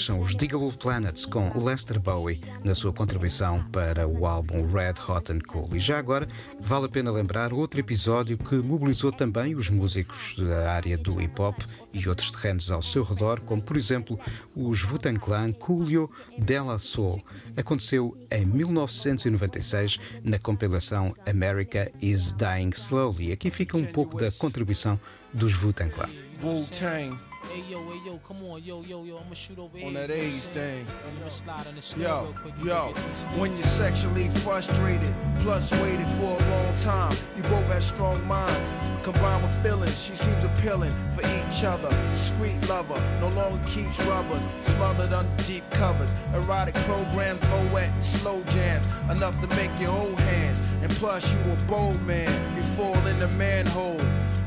[0.02, 5.32] São os Diggable Planets com Lester Bowie na sua contribuição para o álbum Red Hot
[5.32, 5.70] and Cool.
[5.76, 6.28] E já agora
[6.60, 11.40] vale a pena lembrar outro episódio que mobilizou também os músicos da área do hip
[11.40, 11.56] hop
[11.94, 14.20] e outros terrenos ao seu redor, como por exemplo
[14.56, 17.22] os Wu-Tang Clan Coolio Della Soul.
[17.56, 23.32] Aconteceu em 1996 na compilação America is Dying Slowly.
[23.32, 25.00] Aqui fica um pouco da contribuição
[25.32, 26.10] dos Wu-Tang Clan.
[26.42, 27.31] Wu-Tang.
[27.52, 29.88] Hey yo, hey yo, come on, yo, yo, yo, I'ma shoot over on here.
[29.88, 30.88] On that age thing.
[31.06, 32.34] I'ma slide on the slow
[32.64, 32.94] Yo, yo,
[33.38, 38.74] when you're sexually frustrated, plus waited for a long time, you both have strong minds,
[39.04, 40.02] combined with feelings.
[40.02, 41.90] She seems appealing for each other.
[42.10, 46.14] Discreet lover, no longer keeps rubbers, smothered under deep covers.
[46.34, 50.62] Erotic programs, moet and slow jams, enough to make your old hands.
[50.82, 54.00] And plus, you a bold man, you fall in the manhole.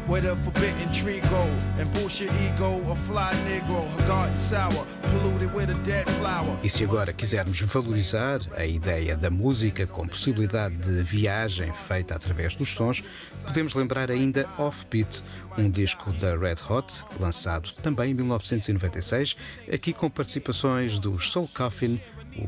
[0.07, 1.49] Where the forbidden tree go
[1.81, 6.59] and bullshit ego, a fly negro, her garden sour, polluted with a dead flower.
[6.63, 12.55] E se agora quisermos valorizar a ideia da música com possibilidade de viagem feita através
[12.55, 13.03] dos sons,
[13.47, 15.25] podemos lembrar ainda Offbeat,
[15.57, 19.37] um disco da Red Hot, lançado também em 1996,
[19.73, 21.99] aqui com participações dos Soul Coffin,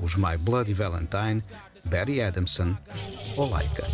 [0.03, 1.42] os My Bloody Valentine,
[1.87, 2.77] Barry Adamson
[3.35, 3.87] ou Laika.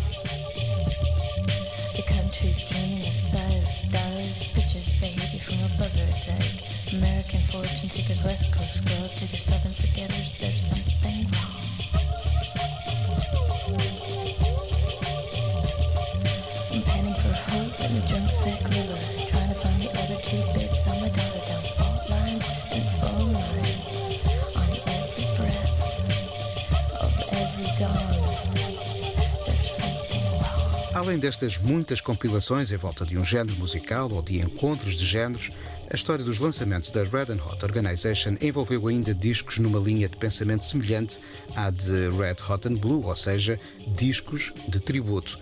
[31.23, 35.51] Destas muitas compilações em volta de um género musical ou de encontros de géneros,
[35.89, 40.65] a história dos lançamentos da Red Hot Organization envolveu ainda discos numa linha de pensamento
[40.65, 41.21] semelhante
[41.55, 43.57] à de Red Hot and Blue, ou seja,
[43.95, 45.39] discos de tributo.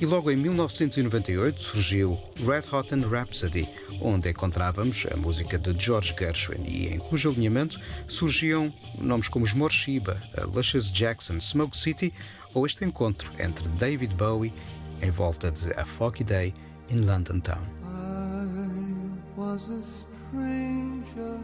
[0.00, 3.68] E logo em 1998 surgiu Red Hot and Rhapsody,
[4.00, 9.52] onde encontrávamos a música de George Gershwin e em cujo alinhamento surgiam nomes como os
[9.52, 10.22] Morshiba,
[10.54, 12.14] Luscious Jackson, Smoke City
[12.54, 14.54] ou este encontro entre David Bowie
[15.04, 16.54] em volta de A Foggy Day
[16.88, 17.62] in London Town.
[17.84, 21.38] I was a stranger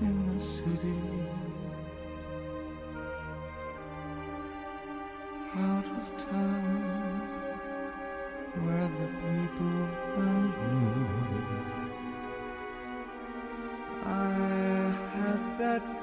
[0.00, 1.00] in the city,
[5.54, 7.20] out of town,
[8.64, 9.88] where the people.
[14.02, 15.99] I had that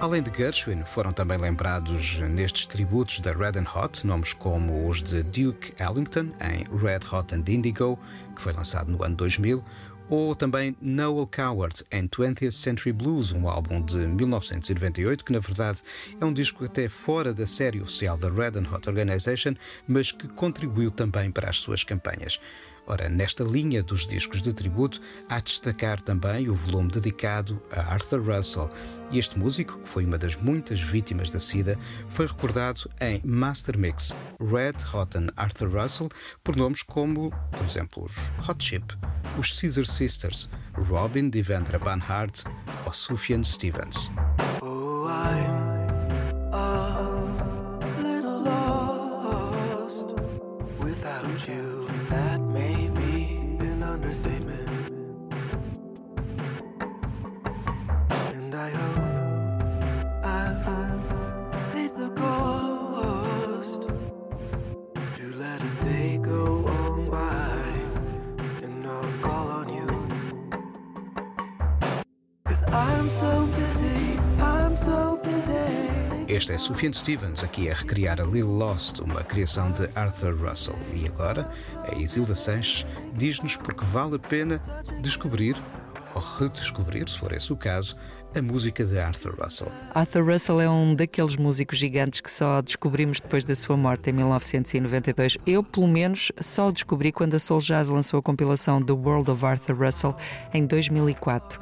[0.00, 5.02] Além de Gershwin, foram também lembrados nestes tributos da Red and Hot nomes como os
[5.02, 7.98] de Duke Ellington em Red Hot and Indigo,
[8.34, 9.62] que foi lançado no ano 2000,
[10.08, 15.82] ou também Noel Coward em 20th Century Blues, um álbum de 1998 que na verdade
[16.18, 19.54] é um disco até fora da série oficial da Red and Hot Organization,
[19.86, 22.40] mas que contribuiu também para as suas campanhas.
[22.90, 27.82] Ora, nesta linha dos discos de tributo, há de destacar também o volume dedicado a
[27.82, 28.68] Arthur Russell.
[29.12, 33.78] E este músico, que foi uma das muitas vítimas da SIDA, foi recordado em Master
[33.78, 36.08] Mix Red Hot and Arthur Russell
[36.42, 38.84] por nomes como, por exemplo, os Hot Chip,
[39.38, 42.42] os Caesar Sisters, Robin Devendra Banhart
[42.84, 44.10] ou Sufjan Stevens.
[44.60, 45.06] Oh,
[76.30, 80.78] Este é Sufjan Stevens, aqui a recriar a Lil Lost, uma criação de Arthur Russell.
[80.94, 81.50] E agora,
[81.90, 84.62] a Isilda Sanches diz-nos porque vale a pena
[85.02, 85.56] descobrir,
[86.14, 87.96] ou redescobrir, se for esse o caso,
[88.32, 89.72] a música de Arthur Russell.
[89.92, 94.12] Arthur Russell é um daqueles músicos gigantes que só descobrimos depois da sua morte em
[94.12, 95.36] 1992.
[95.44, 99.32] Eu, pelo menos, só o descobri quando a Soul Jazz lançou a compilação The World
[99.32, 100.14] of Arthur Russell
[100.54, 101.58] em 2004.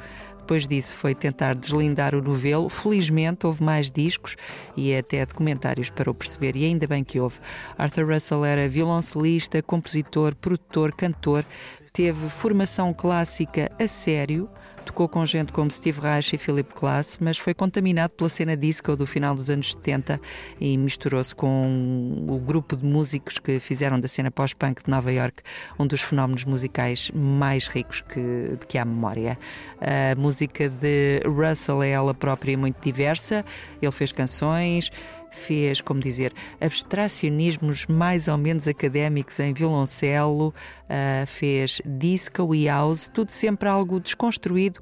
[0.49, 2.69] Depois disso foi tentar deslindar o novelo.
[2.69, 4.35] Felizmente houve mais discos
[4.75, 7.37] e até documentários para o perceber, e ainda bem que houve.
[7.77, 11.45] Arthur Russell era violoncelista, compositor, produtor, cantor,
[11.93, 14.49] teve formação clássica a sério.
[14.89, 18.95] Tocou com gente como Steve Reich e Philip Glass, mas foi contaminado pela cena disco
[18.95, 20.19] do final dos anos 70
[20.59, 25.43] e misturou-se com o grupo de músicos que fizeram da cena pós-punk de Nova York
[25.77, 29.37] um dos fenómenos musicais mais ricos que, de que há memória.
[29.79, 33.45] A música de Russell é ela própria muito diversa,
[33.79, 34.91] ele fez canções,
[35.31, 43.07] fez, como dizer, abstracionismos mais ou menos académicos em violoncelo, uh, fez disco e house,
[43.07, 44.79] tudo sempre algo desconstruído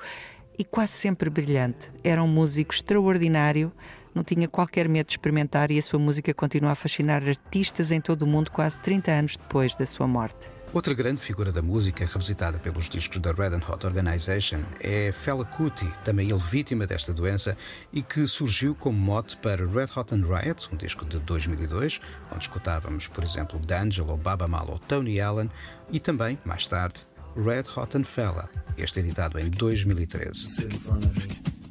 [0.57, 1.91] e quase sempre brilhante.
[2.03, 3.71] Era um músico extraordinário,
[4.13, 8.01] não tinha qualquer medo de experimentar e a sua música continua a fascinar artistas em
[8.01, 10.56] todo o mundo quase 30 anos depois da sua morte.
[10.73, 15.89] Outra grande figura da música revisitada pelos discos da Red Hot Organization é Fela Kuti,
[16.03, 17.57] também ele vítima desta doença
[17.91, 22.01] e que surgiu como mote para Red Hot and Riot, um disco de 2002,
[22.31, 25.49] onde escutávamos, por exemplo, D'Angelo, Baba Mal ou Tony Allen,
[25.89, 30.67] e também, mais tarde, Red Hot and Fela, este editado em 2013.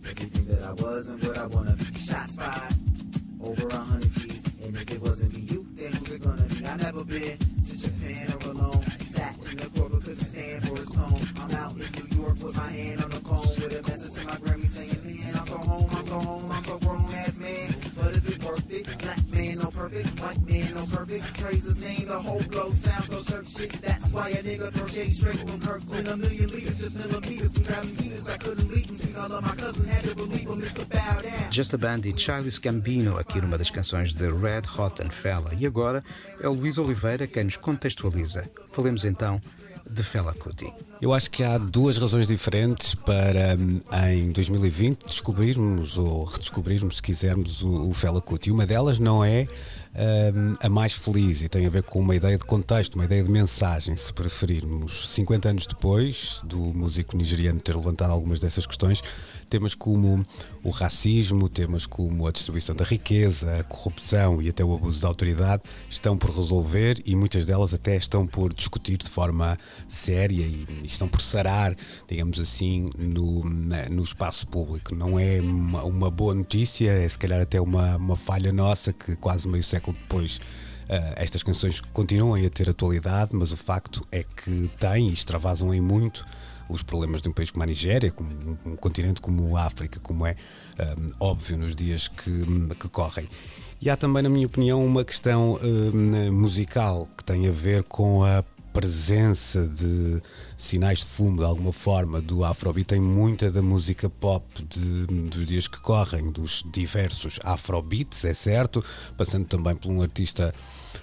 [0.08, 1.98] Everything that I was and what I wanna be.
[1.98, 2.72] Shot spot
[3.40, 4.44] over a hundred G's.
[4.62, 6.64] And if it wasn't for you, then who's it gonna be?
[6.64, 7.45] I never been
[19.76, 20.20] perfect.
[20.20, 21.36] White man, perfect.
[22.06, 22.40] The whole
[23.22, 23.72] so shit.
[23.82, 26.08] That's why a nigga throw shade straight from Kirkland.
[26.08, 27.52] A million liters, just millimeters.
[28.28, 29.30] I couldn't leave him.
[29.30, 30.62] My cousin had to believe him.
[30.62, 30.88] Mr.
[30.88, 31.50] Bow Down.
[31.50, 35.52] Just a Band e Charles Gambino aqui numa das canções de Red Hot and Fella.
[35.58, 36.02] E agora
[36.40, 38.50] é Luís Oliveira quem nos contextualiza.
[38.68, 39.40] Falemos então
[39.96, 40.70] de Fela Kuti.
[41.00, 43.80] Eu acho que há duas razões diferentes para hum,
[44.12, 48.50] em 2020 descobrirmos ou redescobrirmos, se quisermos, o, o Fela Kuti.
[48.50, 49.48] Uma delas não é
[50.34, 53.22] hum, a mais feliz e tem a ver com uma ideia de contexto, uma ideia
[53.22, 55.14] de mensagem, se preferirmos.
[55.14, 59.02] 50 anos depois do músico nigeriano ter levantado algumas dessas questões,
[59.48, 60.22] temas como
[60.62, 65.08] o racismo, temas como a distribuição da riqueza, a corrupção e até o abuso da
[65.08, 69.56] autoridade estão por resolver e muitas delas até estão por discutir de forma
[69.88, 71.74] séria e estão por sarar,
[72.08, 74.94] digamos assim, no, no espaço público.
[74.94, 79.16] Não é uma, uma boa notícia, é se calhar até uma, uma falha nossa que
[79.16, 80.40] quase meio século depois
[80.86, 85.74] Uh, estas canções continuam a ter atualidade, mas o facto é que têm e extravasam
[85.74, 86.24] em muito
[86.68, 89.98] os problemas de um país como a Nigéria, como um, um continente como a África,
[89.98, 90.36] como é
[90.98, 92.44] um, óbvio nos dias que,
[92.78, 93.28] que correm.
[93.80, 98.22] E há também, na minha opinião, uma questão um, musical que tem a ver com
[98.24, 98.44] a
[98.76, 100.20] presença de
[100.54, 105.46] sinais de fumo, de alguma forma, do Afrobeat tem muita da música pop de- dos
[105.46, 108.84] dias que correm, dos diversos Afrobeats, é certo,
[109.16, 110.54] passando também por um artista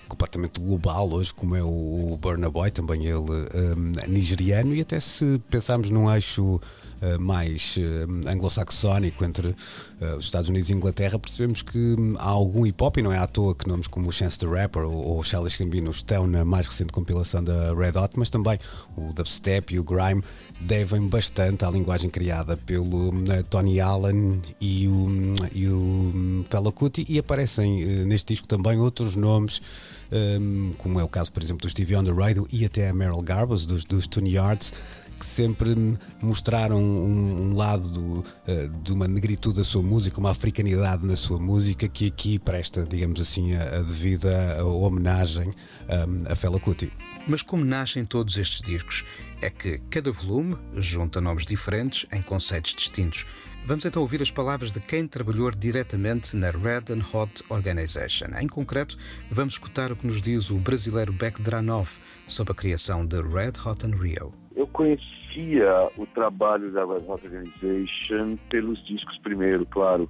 [0.07, 5.39] completamente global hoje, como é o Burna Boy, também ele hum, nigeriano, e até se
[5.49, 6.61] pensarmos num eixo
[7.19, 12.65] mais uh, anglo-saxónico entre uh, os Estados Unidos e Inglaterra, percebemos que hum, há algum
[12.65, 15.19] hip hop, e não é à toa que nomes como o Chance the Rapper ou,
[15.19, 18.57] o Charles Gambino estão na mais recente compilação da Red Hot, mas também
[18.95, 20.23] o dubstep e o grime
[20.61, 26.71] devem bastante à linguagem criada pelo hum, Tony Allen e o, hum, e o Fela
[26.71, 29.61] Kuti, e aparecem eh, neste disco também outros nomes
[30.77, 33.83] como é o caso, por exemplo, do Stevie Radio e até a Meryl Garbus, dos,
[33.83, 34.71] dos Tune Yards,
[35.13, 35.75] que sempre
[36.21, 41.15] mostraram um, um lado do, uh, de uma negritude da sua música, uma africanidade na
[41.15, 46.91] sua música, que aqui presta, digamos assim, a, a devida homenagem um, a Fela Kuti.
[47.27, 49.05] Mas como nascem todos estes discos?
[49.41, 53.25] É que cada volume junta nomes diferentes em conceitos distintos.
[53.65, 58.27] Vamos então ouvir as palavras de quem trabalhou diretamente na Red and Hot Organization.
[58.39, 58.97] Em concreto,
[59.31, 61.89] vamos escutar o que nos diz o brasileiro Beck Dranov
[62.27, 64.42] sobre a criação de Red Hot and Rio.
[64.55, 70.09] Eu conhecia o trabalho da Red Organization pelos discos primeiro, claro.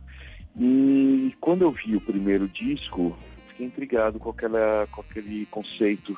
[0.59, 3.15] E quando eu vi o primeiro disco,
[3.49, 6.15] fiquei intrigado com, aquela, com aquele conceito.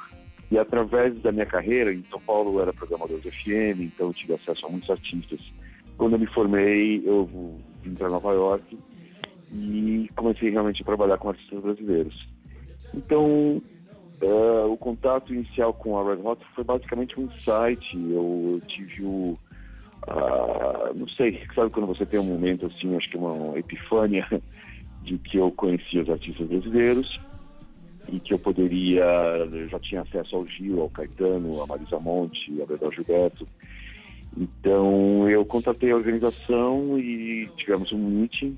[0.50, 4.14] E através da minha carreira, em São Paulo eu era programador de FM, então eu
[4.14, 5.40] tive acesso a muitos artistas.
[5.98, 8.78] Quando eu me formei, eu vim para Nova York
[9.52, 12.28] e comecei realmente a trabalhar com artistas brasileiros.
[12.94, 13.62] Então,
[14.22, 17.96] eh, o contato inicial com a Red Hot foi basicamente um insight.
[17.96, 19.38] Eu, tive o.
[20.08, 24.28] ah, não sei, sabe quando você tem um momento assim, acho que uma epifânia,
[25.04, 27.20] de que eu conhecia os artistas brasileiros
[28.10, 29.04] e que eu poderia.
[29.52, 33.48] Eu já tinha acesso ao Gil, ao Caetano, a Marisa Monte, a Bedel Gilberto.
[34.38, 38.58] Então eu contatei a organização e tivemos um meeting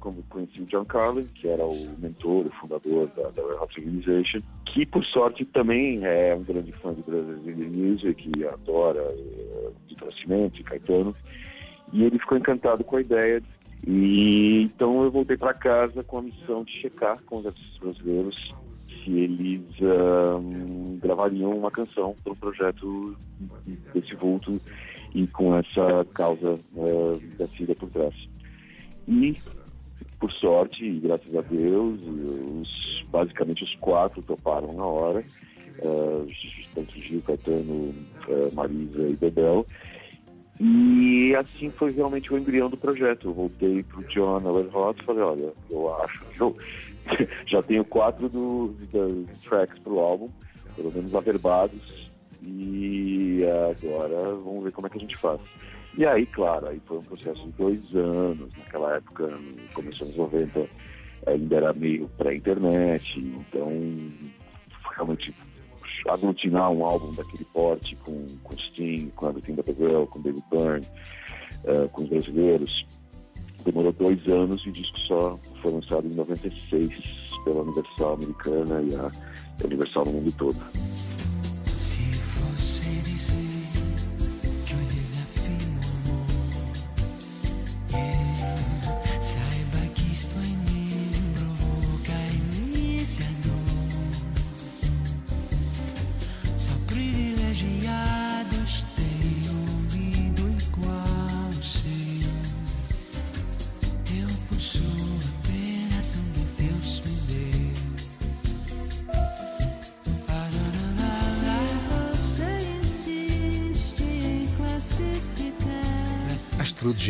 [0.00, 4.40] como conheci o John Carlin, que era o mentor, o fundador da, da Hot Organization,
[4.66, 10.08] que por sorte também é um grande fã de Brazilian Music e adora uh, Vitor
[10.08, 11.14] Nascimento e Caetano.
[11.92, 13.42] E ele ficou encantado com a ideia.
[13.86, 18.54] E então eu voltei para casa com a missão de checar com os artistas brasileiros
[19.04, 23.16] se eles ahn, gravariam uma canção para um projeto
[23.94, 24.60] desse vulto
[25.14, 28.14] e com essa causa uh, da SIDA por trás.
[29.08, 29.34] E
[30.20, 35.24] por sorte e graças a Deus, os, basicamente os quatro toparam na hora,
[35.78, 36.26] uh,
[36.74, 37.94] tanto Gil, Caetano,
[38.28, 39.66] uh, Marisa e Bebel.
[40.60, 43.28] E assim foi realmente o embrião do projeto.
[43.28, 46.56] Eu voltei pro John na Red Hot e falei, olha, eu acho que eu
[47.48, 50.28] já tenho quatro do, das tracks pro álbum,
[50.76, 52.09] pelo menos averbados,
[52.42, 55.40] e agora vamos ver como é que a gente faz.
[55.96, 58.50] E aí, claro, aí foi um processo de dois anos.
[58.58, 60.66] Naquela época, no começo dos anos 90,
[61.26, 63.68] ainda era meio pré-internet, então
[64.94, 65.34] realmente
[66.08, 70.86] aglutinar um álbum daquele porte com, com Sting, com Everything The Girl, com David Byrne,
[71.64, 72.86] uh, com os brasileiros,
[73.64, 78.94] demorou dois anos e o disco só foi lançado em 96 pela Universal Americana e
[78.94, 79.10] a
[79.64, 80.58] Universal no mundo todo.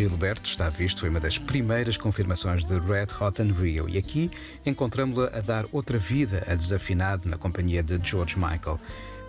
[0.00, 4.30] Gilberto, está visto, foi uma das primeiras confirmações de Red Hot and Rio e aqui
[4.64, 8.80] encontramos-la a dar outra vida a desafinado na companhia de George Michael.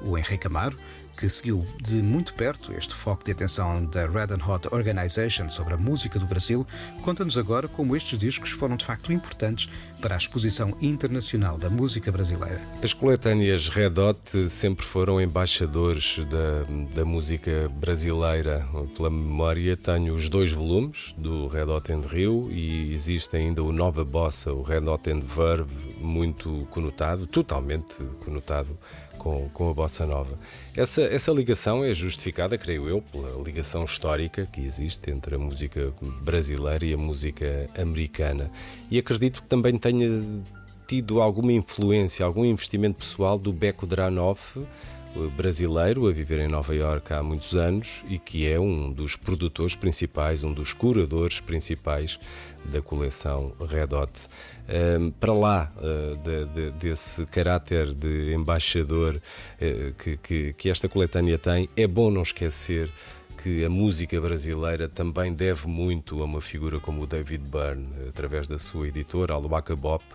[0.02, 0.80] O Henrique Amaro
[1.18, 5.78] que seguiu de muito perto este foco de atenção da Red Hot Organization sobre a
[5.78, 6.66] música do Brasil,
[7.02, 9.70] conta-nos agora como estes discos foram de facto importantes
[10.02, 12.60] para a exposição internacional da música brasileira.
[12.82, 18.66] As coletâneas Red Hot sempre foram embaixadores da, da música brasileira.
[18.96, 23.72] Pela memória, tenho os dois volumes do Red Hot and Rio e existe ainda o
[23.72, 28.78] Nova Bossa, o Red Hot and Verve, muito conotado, totalmente conotado
[29.22, 30.38] com, com a bossa nova.
[30.76, 35.94] Essa, essa ligação é justificada, creio eu, pela ligação histórica que existe entre a música
[36.24, 38.50] brasileira e a música americana.
[38.90, 40.08] E acredito que também tenha
[40.88, 44.60] tido alguma influência, algum investimento pessoal do Beco Dranoff,
[45.36, 49.76] brasileiro a viver em Nova Iorque há muitos anos e que é um dos produtores
[49.76, 52.20] principais, um dos curadores principais
[52.66, 54.12] da coleção Red Hot.
[54.70, 60.88] Um, para lá uh, de, de, desse caráter de embaixador uh, que, que, que esta
[60.88, 62.90] coletânea tem, é bom não esquecer
[63.42, 68.48] que a música brasileira também deve muito a uma figura como o David Byrne, através
[68.48, 70.06] da sua editora, a Luaca Bop.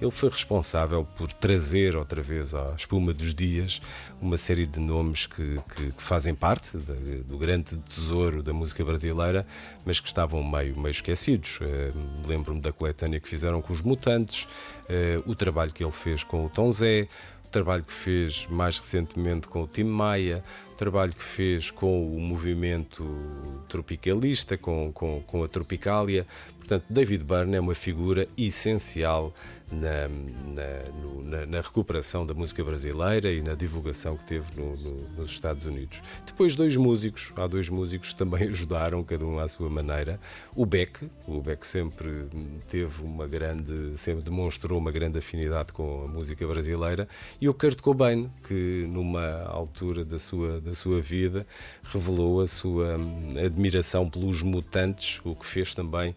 [0.00, 3.80] Ele foi responsável por trazer outra vez à espuma dos dias
[4.20, 9.46] uma série de nomes que, que, que fazem parte do grande tesouro da música brasileira,
[9.84, 11.58] mas que estavam meio, meio esquecidos.
[11.60, 14.44] Uh, Lembro-me da coletânea que fizeram com os Mutantes,
[14.84, 17.08] uh, o trabalho que ele fez com o Tom Zé,
[17.44, 20.42] o trabalho que fez mais recentemente com o Tim Maia,
[20.76, 23.04] trabalho que fez com o movimento
[23.68, 26.26] tropicalista, com, com, com a Tropicália.
[26.66, 29.32] Portanto, David Byrne é uma figura essencial
[29.70, 30.08] na,
[30.54, 35.30] na, na, na, recuperação da música brasileira e na divulgação que teve no, no, nos
[35.30, 36.00] Estados Unidos.
[36.24, 40.20] Depois, dois músicos, há dois músicos que também ajudaram, cada um à sua maneira.
[40.54, 42.26] O Beck, o Beck sempre
[42.68, 47.08] teve uma grande, sempre demonstrou uma grande afinidade com a música brasileira,
[47.40, 51.46] e o Kurt Cobain, que numa altura da sua, da sua vida
[51.84, 52.96] revelou a sua
[53.44, 56.14] admiração pelos mutantes, o que fez também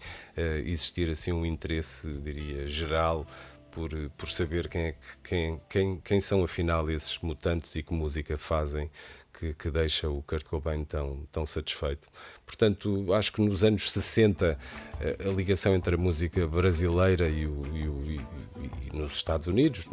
[0.65, 3.25] existir assim um interesse, diria, geral
[3.71, 8.37] por, por saber quem, é, quem, quem, quem são afinal esses mutantes e que música
[8.37, 8.89] fazem
[9.33, 12.09] que, que, deixa o Kurt Cobain tão, tão satisfeito.
[12.45, 17.63] Portanto, acho que nos anos 60 a, a ligação entre a música brasileira e, o,
[17.73, 18.21] e, o, e,
[18.91, 19.85] e nos Estados Unidos,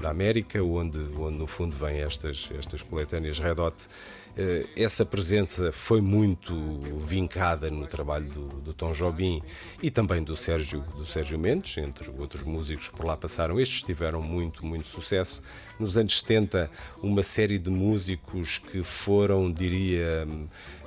[0.00, 3.88] na, América, onde, onde no fundo vêm estas, estas coletâneas Red Hot,
[4.36, 6.54] eh, essa presença foi muito
[6.96, 9.42] vincada no trabalho do, do, Tom Jobim
[9.82, 13.58] e também do Sérgio, do Sérgio Mendes, entre outros músicos que por lá passaram.
[13.58, 15.42] Estes tiveram muito, muito sucesso.
[15.76, 16.70] Nos anos 70,
[17.02, 20.24] uma série de músicos que foram, diria,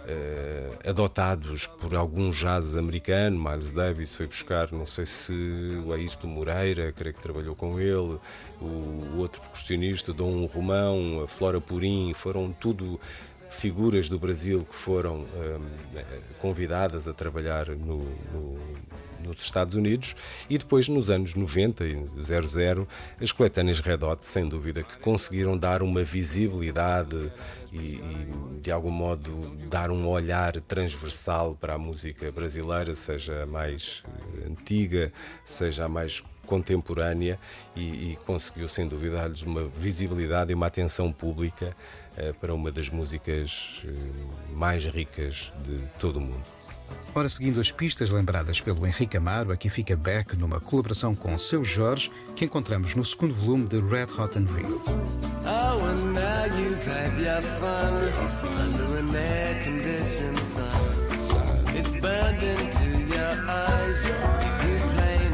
[0.01, 3.39] Uh, adotados por algum jazz americano.
[3.39, 5.31] Miles Davis foi buscar, não sei se
[5.85, 8.19] o Ayrton Moreira, creio que trabalhou com ele,
[8.59, 12.99] o, outro percussionista, Dom Romão, a Flora Purim, foram tudo
[13.51, 15.61] figuras do Brasil que foram um,
[16.39, 17.99] convidadas a trabalhar no,
[18.33, 18.57] no,
[19.23, 20.15] nos Estados Unidos
[20.49, 22.87] e depois nos anos 90 e 00
[23.19, 27.31] as coletâneas Red Hot sem dúvida que conseguiram dar uma visibilidade
[27.71, 33.45] e, e, de algum modo dar um olhar transversal para a música brasileira seja a
[33.45, 35.11] mais eh, antiga
[35.45, 37.39] seja a mais contemporânea
[37.75, 41.75] e, e conseguiu sem dúvida dar-lhes uma visibilidade e uma atenção pública
[42.17, 43.89] eh, para uma das músicas eh,
[44.53, 46.60] mais ricas de todo o mundo.
[47.13, 51.61] Ora, seguindo as pistas lembradas pelo Henrique Amaro, aqui fica Beck numa colaboração com Seu
[51.61, 54.81] Jorge, que encontramos no segundo volume de Red Hot and Real.
[55.45, 57.93] Oh, and now you've had your fun
[58.57, 60.71] under an air conditioned sun.
[61.75, 64.13] It's burned into your eyes, you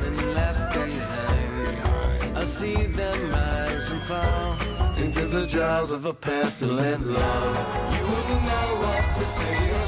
[0.07, 2.37] and left behind.
[2.37, 4.67] I see them rise and fall.
[4.99, 7.93] into the jaws of a pestilent love.
[7.93, 9.86] You wouldn't know what to say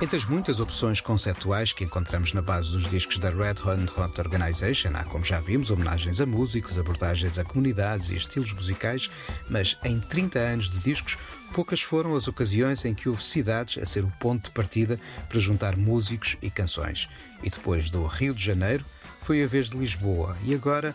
[0.00, 4.90] Entre as muitas opções conceptuais que encontramos na base dos discos da Red Hot Organization,
[4.94, 9.10] há, como já vimos, homenagens a músicos, abordagens a comunidades e estilos musicais,
[9.50, 11.18] mas em 30 anos de discos,
[11.52, 15.40] poucas foram as ocasiões em que houve cidades a ser o ponto de partida para
[15.40, 17.08] juntar músicos e canções.
[17.42, 18.84] E depois do Rio de Janeiro,
[19.28, 20.34] foi a vez de Lisboa.
[20.42, 20.94] E agora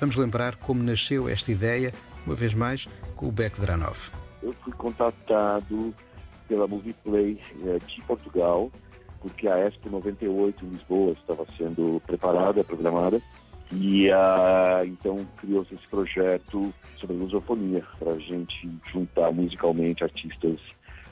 [0.00, 1.92] vamos lembrar como nasceu esta ideia,
[2.24, 4.10] uma vez mais, com o Beck Dranoff.
[4.42, 5.94] Eu fui contatado
[6.48, 8.72] pela Movieplay eh, de Portugal,
[9.20, 13.20] porque a Expo 98 em Lisboa estava sendo preparada, programada,
[13.70, 20.58] E ah, então criou-se esse projeto sobre a lusofonia, para a gente juntar musicalmente artistas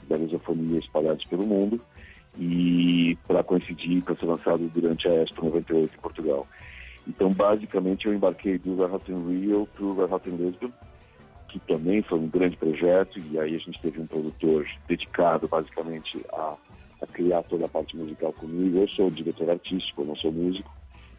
[0.09, 1.79] da lusofonia espalhados pelo mundo
[2.37, 6.47] e para coincidir, para ser lançado durante a Expo 98 em Portugal.
[7.07, 10.71] Então, basicamente, eu embarquei do in Rio para o in Lisbon,
[11.49, 16.19] que também foi um grande projeto, e aí a gente teve um produtor dedicado, basicamente,
[16.33, 16.55] a,
[17.01, 18.79] a criar toda a parte musical comigo.
[18.79, 20.69] Eu sou diretor artístico, eu não sou músico,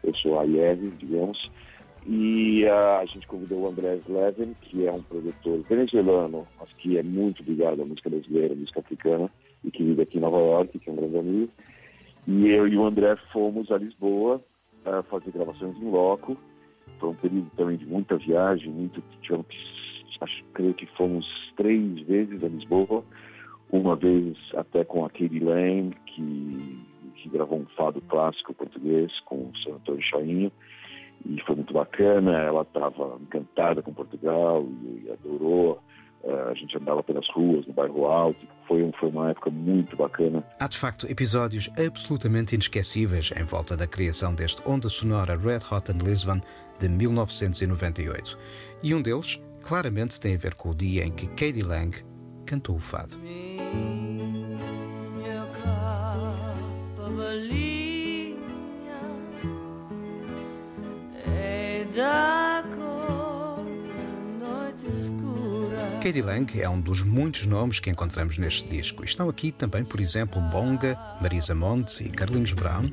[0.03, 1.49] eu sou a IEV, digamos,
[2.05, 7.03] e a gente convidou o André Levin, que é um produtor venezuelano, mas que é
[7.03, 9.29] muito ligado à música brasileira, à música africana,
[9.67, 11.51] e que vive aqui em Nova York, que é um grande amigo.
[12.25, 14.41] E eu e o André fomos a Lisboa
[15.09, 16.37] fazer gravações em loco.
[16.99, 19.45] Foi um período também de muita viagem, muito, tivemos,
[20.21, 23.03] acho, creio que fomos três vezes a Lisboa,
[23.71, 26.79] uma vez até com a Katie Lang, que,
[27.15, 29.75] que gravou um fado clássico português com o Sr.
[29.75, 30.51] Antônio Chainho,
[31.25, 35.79] e foi muito bacana, ela estava encantada com Portugal e, adorou
[36.49, 40.43] a gente andava pelas ruas, no bairro Alto, foi, um, foi uma época muito bacana.
[40.59, 45.91] Há de facto episódios absolutamente inesquecíveis em volta da criação deste onda sonora Red Hot
[45.91, 46.41] and Lisbon
[46.79, 48.37] de 1998.
[48.83, 51.95] E um deles, claramente, tem a ver com o dia em que Katie Lang
[52.45, 53.17] cantou o fado.
[65.99, 69.03] Katie Lang é um dos muitos nomes que encontramos neste disco.
[69.03, 72.83] Estão aqui também, por exemplo, Bonga, Marisa Monte e Carlinhos Brown.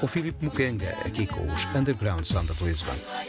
[0.00, 3.27] O Filipe Mukenga, aqui com os Underground Sound of Lisbon.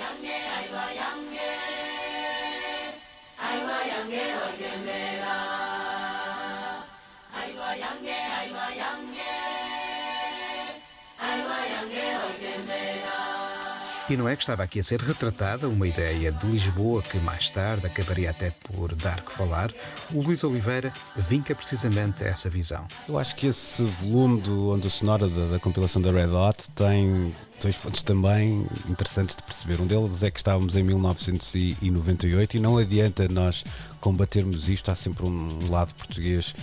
[14.10, 17.52] E não é que estava aqui a ser retratada uma ideia de Lisboa que mais
[17.52, 19.72] tarde acabaria até por dar que falar.
[20.12, 22.88] O Luís Oliveira vinca precisamente essa visão.
[23.08, 27.36] Eu acho que esse volume do Onda Sonora da, da compilação da Red Hot tem
[27.62, 29.80] dois pontos também interessantes de perceber.
[29.80, 33.64] Um deles é que estávamos em 1998 e não adianta nós
[34.02, 36.56] combatermos isto, há sempre um lado português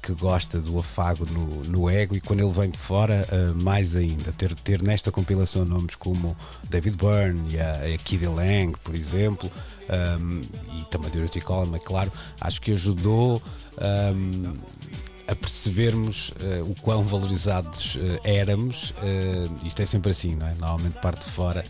[0.00, 3.96] que gosta do afago no, no, ego e quando ele vem de fora, uh, mais
[3.96, 4.32] ainda.
[4.32, 6.36] Ter, ter nesta compilação nomes como
[6.68, 9.50] David Byrne e a, a Kid Lang, por exemplo,
[10.20, 10.42] um,
[10.78, 13.42] e também Dorothy Coleman, claro, acho que ajudou.
[13.80, 14.54] Um,
[15.26, 20.54] a percebermos uh, o quão valorizados uh, éramos, uh, isto é sempre assim, não é?
[20.54, 21.64] Normalmente parte de fora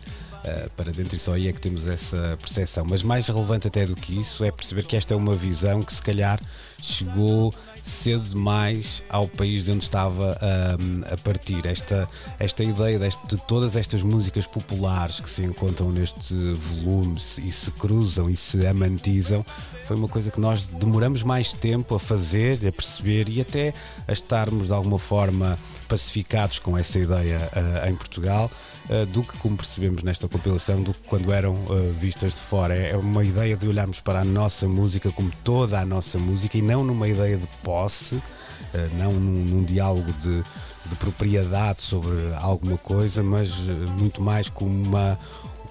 [0.75, 2.83] para dentro e só aí é que temos essa percepção.
[2.83, 5.93] Mas mais relevante até do que isso é perceber que esta é uma visão que
[5.93, 6.37] se calhar
[6.81, 10.37] chegou cedo demais ao país de onde estava
[10.79, 11.65] um, a partir.
[11.65, 12.07] Esta,
[12.39, 17.69] esta ideia deste, de todas estas músicas populares que se encontram neste volume e se
[17.71, 19.45] cruzam e se amantizam
[19.83, 23.73] foi uma coisa que nós demoramos mais tempo a fazer, a perceber e até
[24.07, 25.59] a estarmos de alguma forma
[25.89, 28.49] pacificados com essa ideia uh, em Portugal.
[28.89, 32.75] Uh, do que, como percebemos nesta compilação, do que quando eram uh, vistas de fora.
[32.75, 36.57] É, é uma ideia de olharmos para a nossa música como toda a nossa música
[36.57, 38.21] e não numa ideia de posse,
[38.99, 40.43] não num, num diálogo de,
[40.85, 43.49] de propriedade sobre alguma coisa, mas
[43.97, 45.17] muito mais como uma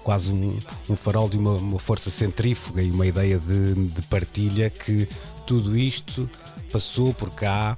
[0.03, 4.69] quase um, um farol de uma, uma, força centrífuga e uma ideia de, de, partilha
[4.69, 5.07] que
[5.47, 6.29] tudo isto
[6.73, 7.77] passou por cá,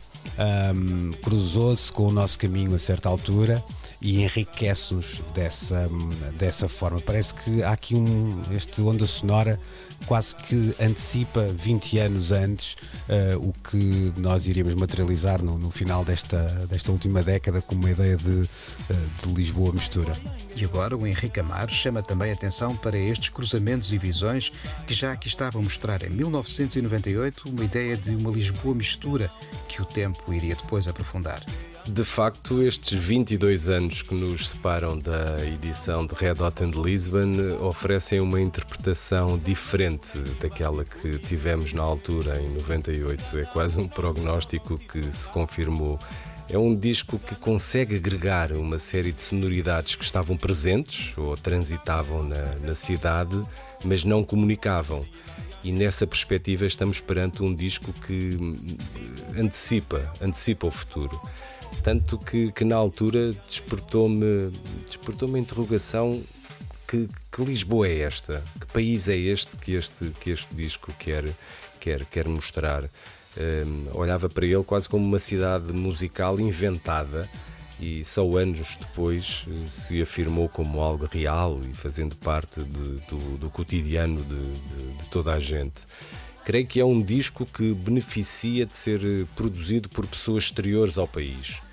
[0.73, 3.63] um, cruzou-se com o nosso caminho a certa altura
[4.01, 5.87] e enriquece-nos dessa,
[6.35, 6.99] dessa forma.
[6.99, 9.59] Parece que há aqui um, este onda sonora
[10.05, 16.05] quase que antecipa 20 anos antes uh, o que nós iríamos materializar no, no, final
[16.05, 16.37] desta,
[16.69, 18.47] desta última década como uma ideia de, uh,
[19.23, 20.15] de Lisboa mistura.
[20.55, 24.51] E agora o Henrique Amar chama também atenção para estes cruzamentos e visões
[24.87, 29.31] que já aqui estavam a mostrar em 1998 uma ideia de uma Lisboa mistura
[29.67, 31.43] que o tempo iria depois aprofundar.
[31.87, 37.63] De facto, estes 22 anos que nos separam da edição de Red Hot and Lisbon
[37.63, 43.37] oferecem uma interpretação diferente daquela que tivemos na altura, em 98.
[43.37, 45.99] É quase um prognóstico que se confirmou.
[46.49, 52.23] É um disco que consegue agregar uma série de sonoridades que estavam presentes ou transitavam
[52.23, 53.39] na, na cidade,
[53.83, 55.05] mas não comunicavam.
[55.63, 58.37] E nessa perspectiva estamos perante um disco que
[59.35, 61.19] antecipa, antecipa o futuro.
[61.85, 64.51] Tanto que, que na altura despertou-me
[64.87, 66.19] despertou uma interrogação
[66.87, 68.43] que, que, Lisboa é esta?
[68.59, 71.23] Que país é este que este, que este disco quer,
[71.79, 72.85] quer, quer mostrar?
[73.37, 77.29] Um, olhava para ele quase como uma cidade musical inventada
[77.79, 83.37] e só anos depois eh, se afirmou como algo real e fazendo parte de, do,
[83.37, 85.83] do, cotidiano de, de, de toda a gente.
[86.43, 91.07] Creio que é um disco que beneficia de ser eh, produzido por pessoas exteriores ao
[91.07, 91.63] país.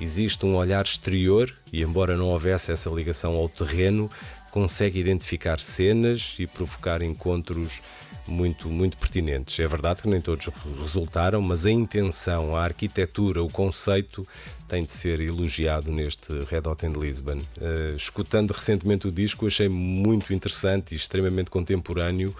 [0.00, 4.10] Existe um olhar exterior e, embora não houvesse essa ligação ao terreno,
[4.50, 7.80] consegue identificar cenas e provocar encontros
[8.26, 9.58] muito, muito pertinentes.
[9.58, 10.48] É verdade que nem todos
[10.78, 14.26] resultaram, mas a intenção, a arquitetura, o conceito
[14.68, 17.38] tem de ser elogiado neste Red Hot in Lisbon.
[17.58, 22.34] Uh, escutando recentemente o disco, achei muito interessante e extremamente contemporâneo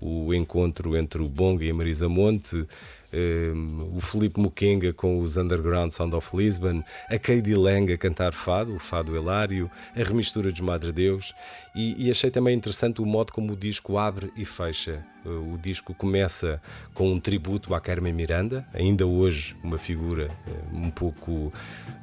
[0.00, 2.66] o encontro entre o Bonga e a Marisa Monte,
[3.14, 8.32] um, o Felipe Mukenga com os Underground Sound of Lisbon, a Katie Lang a cantar
[8.32, 11.34] fado, o fado Hilário, a remistura dos Madre Deus
[11.74, 15.04] e, e, achei também interessante o modo como o disco abre e fecha.
[15.24, 16.60] Uh, o disco começa
[16.92, 21.52] com um tributo à Carmen Miranda, ainda hoje uma figura uh, um pouco,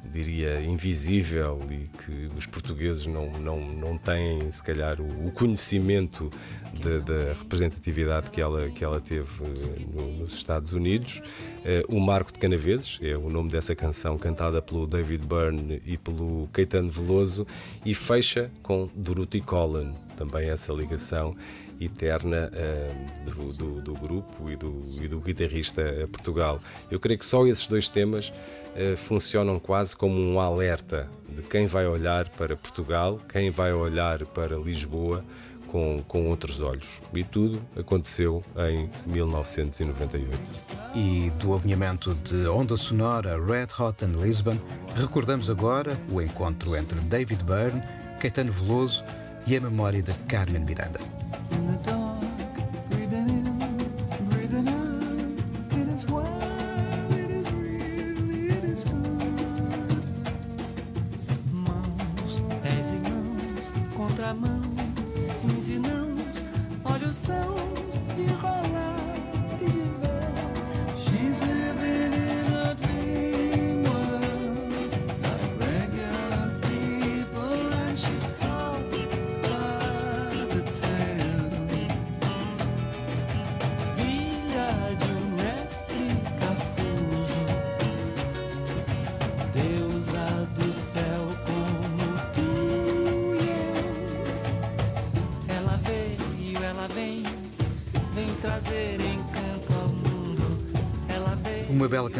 [0.04, 6.30] diria, invisível e que os portugueses não, não, não têm, se calhar, o, conhecimento
[6.74, 9.28] da, representatividade que ela, que ela teve
[9.94, 11.01] no, nos Estados Unidos.
[11.10, 15.96] Uh, o Marco de Canaveses é o nome dessa canção cantada pelo David Byrne e
[15.96, 17.46] pelo Caetano Veloso
[17.84, 21.36] e fecha com Dorothy Collin, também essa ligação
[21.80, 26.60] eterna uh, do, do, do, grupo e do, e do guitarrista Portugal.
[26.90, 31.66] Eu creio que só esses dois temas uh, funcionam quase como um alerta de quem
[31.66, 35.24] vai olhar para Portugal, quem vai olhar para Lisboa
[35.72, 37.00] com, com outros olhos.
[37.14, 40.38] E tudo aconteceu em 1998.
[40.94, 44.58] E do alinhamento de onda sonora Red Hot and Lisbon,
[44.94, 47.82] recordamos agora o encontro entre David Byrne,
[48.20, 49.02] Caetano Veloso
[49.46, 51.00] e a memória de Carmen Miranda.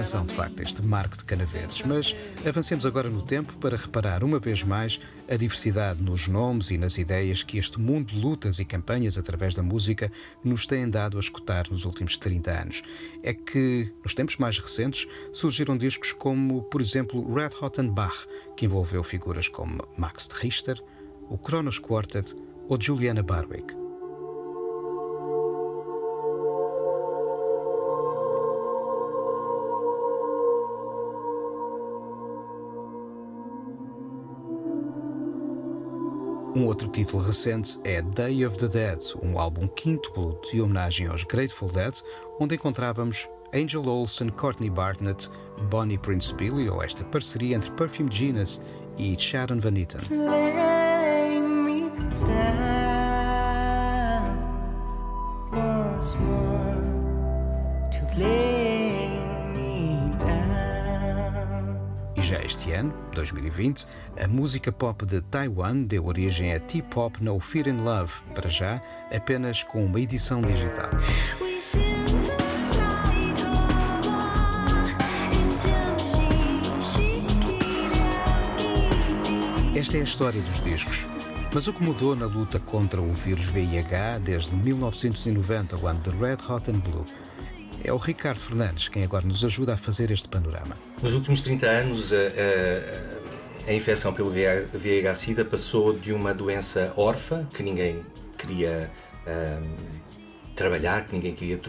[0.03, 1.80] Canção, de facto, este Marco de Canaveses.
[1.82, 4.98] Mas avancemos agora no tempo para reparar uma vez mais
[5.30, 9.55] a diversidade nos nomes e nas ideias que este mundo de lutas e campanhas através
[9.55, 10.11] da música
[10.42, 12.82] nos tem dado a escutar nos últimos 30 anos.
[13.22, 18.26] É que, nos tempos mais recentes, surgiram discos como, por exemplo, Red Hot and Bach,
[18.57, 20.82] que envolveu figuras como Max Richter,
[21.28, 22.34] o Kronos Quartet
[22.68, 23.81] ou Juliana Barwick.
[36.55, 41.24] Um outro título recente é Day of the Dead, um álbum quíntuplo de homenagem aos
[41.24, 41.94] Grateful Dead,
[42.38, 45.30] onde encontrávamos Angel Olsen, Courtney Barnett,
[45.70, 48.61] Bonnie Prince Billy, ou esta parceria entre Perfume Genius
[48.98, 50.00] e Sharon Van Etten.
[62.22, 63.84] Já este ano, 2020,
[64.22, 68.80] a música pop de Taiwan deu origem a T-pop No Fear in Love, para já
[69.12, 70.88] apenas com uma edição digital.
[79.74, 81.08] Esta é a história dos discos.
[81.52, 86.10] Mas o que mudou na luta contra o vírus VIH desde 1990, o ano de
[86.10, 87.04] Red Hot and Blue?
[87.84, 90.76] É o Ricardo Fernandes quem agora nos ajuda a fazer este panorama.
[91.02, 97.44] Nos últimos 30 anos, a, a, a infecção pelo VIH-Sida passou de uma doença órfã,
[97.52, 98.04] que ninguém
[98.38, 98.90] queria
[99.26, 101.60] um, trabalhar, que ninguém queria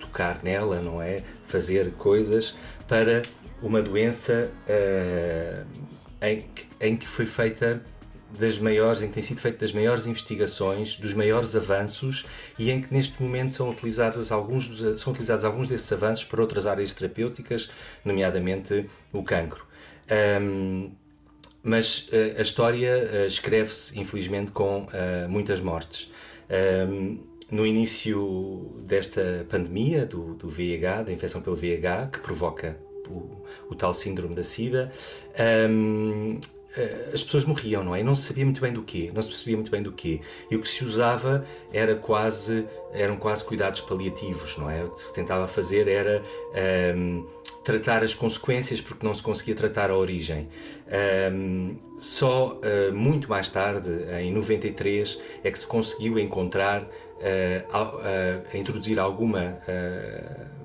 [0.00, 1.22] tocar nela, não é?
[1.44, 2.56] Fazer coisas,
[2.88, 3.22] para
[3.62, 5.66] uma doença uh,
[6.20, 6.44] em,
[6.80, 7.80] em que foi feita
[8.38, 12.26] das maiores, em que tem sido feito das maiores investigações, dos maiores avanços
[12.58, 16.40] e em que neste momento são utilizados alguns, dos, são utilizados alguns desses avanços para
[16.40, 17.70] outras áreas terapêuticas,
[18.04, 19.66] nomeadamente o cancro.
[20.40, 20.90] Um,
[21.62, 26.10] mas uh, a história uh, escreve-se, infelizmente, com uh, muitas mortes.
[26.88, 27.18] Um,
[27.50, 32.78] no início desta pandemia, do, do, VIH, da infecção pelo VIH, que provoca
[33.08, 34.90] o, o tal síndrome da SIDA,
[35.68, 36.40] um,
[37.12, 38.00] as pessoas morriam, não é?
[38.00, 40.20] E não se sabia muito bem do quê, não se percebia muito bem do quê.
[40.50, 44.84] E o que se usava era quase, eram quase cuidados paliativos, não é?
[44.84, 46.22] O que se tentava fazer era
[46.96, 47.26] um,
[47.62, 50.48] tratar as consequências porque não se conseguia tratar a origem.
[51.32, 58.98] Um, só uh, muito mais tarde, em 93, é que se conseguiu encontrar, uh, introduzir
[58.98, 59.58] alguma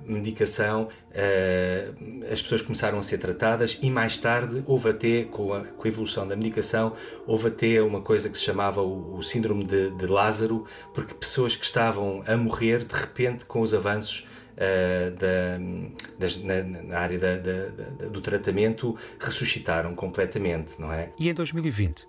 [0.08, 0.90] medicação,
[2.32, 5.88] as pessoas começaram a ser tratadas e mais tarde houve até, com a, com a
[5.88, 6.94] evolução da medicação,
[7.26, 11.56] houve até uma coisa que se chamava o, o síndrome de, de Lázaro, porque pessoas
[11.56, 14.28] que estavam a morrer, de repente, com os avanços
[14.58, 15.60] uh, da,
[16.18, 21.12] das, na, na, área da, da, do tratamento ressuscitaram completamente, não é?
[21.20, 22.08] E em 2020?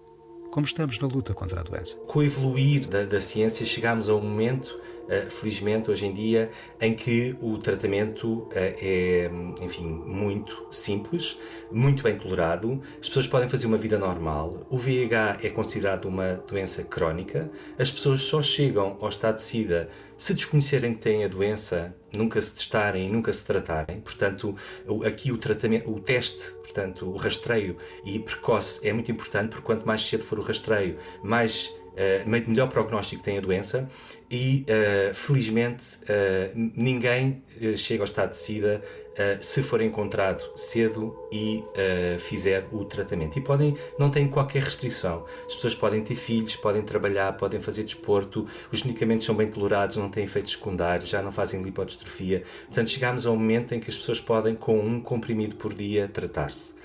[0.50, 1.96] Como estamos na luta contra a doença?
[2.06, 4.80] Com o evoluir da, ciência, chegámos a um momento
[5.30, 6.50] felizmente hoje em dia,
[6.80, 9.30] em que o tratamento uh, é,
[9.60, 11.38] enfim, muito simples,
[11.70, 14.66] muito bem tolerado, as pessoas podem fazer uma vida normal.
[14.70, 19.88] O VIH é considerado uma doença crónica, as pessoas só chegam ao estado de SIDA
[20.16, 24.00] se desconhecerem que têm a doença, nunca se testarem e nunca se tratarem.
[24.00, 24.56] Portanto,
[25.06, 29.86] aqui o tratamento, o teste, portanto, o rastreio e precoce é muito importante, porque quanto
[29.86, 33.88] mais cedo for o rastreio, mais uh, melhor prognóstico tem a doença
[34.30, 37.42] e, uh, felizmente, uh, ninguém
[37.76, 38.82] chega ao estado de SIDA
[39.40, 41.64] se for encontrado cedo e
[42.20, 43.36] fizer o tratamento.
[43.36, 45.24] E podem, não têm qualquer restrição.
[45.44, 49.96] As pessoas podem ter filhos, podem trabalhar, podem fazer desporto, os medicamentos são bem tolerados,
[49.96, 52.44] não têm efeitos secundários, já não fazem lipodistrofia.
[52.66, 56.06] Portanto, chegamos a um momento em que as pessoas podem, com um comprimido por dia,
[56.06, 56.77] tratar-se.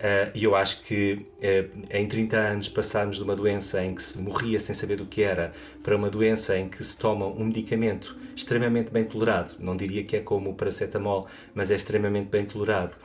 [0.00, 4.02] Uh, e eu acho que uh, em 30 anos passarmos de uma doença em que
[4.02, 7.44] se morria sem saber do que era para uma doença em que se toma um
[7.44, 12.46] medicamento extremamente bem tolerado, não diria que é como o paracetamol, mas é extremamente bem
[12.46, 12.96] tolerado.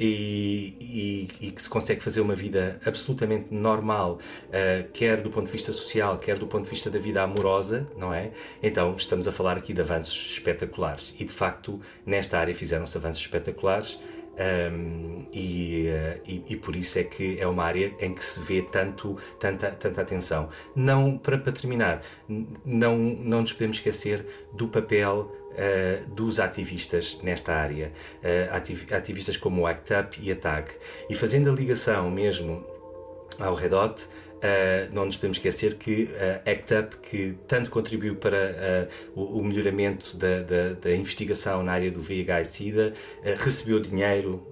[0.00, 5.46] E, e, e, que se consegue fazer uma vida absolutamente normal, uh, quer do ponto
[5.46, 8.30] de vista social, quer do ponto de vista da vida amorosa, não é?
[8.62, 11.12] Então estamos a falar aqui de avanços espetaculares.
[11.18, 13.98] E de facto, nesta área fizeram-se avanços espetaculares.
[14.38, 18.40] Um, e, uh, e, e, por isso é que é uma área em que se
[18.40, 20.48] vê tanto, tanta, tanta atenção.
[20.76, 22.02] Não, para, para terminar,
[22.64, 29.62] não, não nos podemos esquecer do papel uh, dos ativistas nesta área, uh, ativistas como
[29.62, 30.70] o ACT UP e a TAG.
[31.10, 32.64] E fazendo a ligação mesmo
[33.40, 34.08] ao Red Hot,
[34.38, 39.20] Uh, não nos podemos esquecer que a uh, ACT UP, que tanto contribuiu para uh,
[39.20, 42.92] o, o, melhoramento da, da, da, investigação na área do VIH e SIDA,
[43.38, 44.46] recebeu dinheiro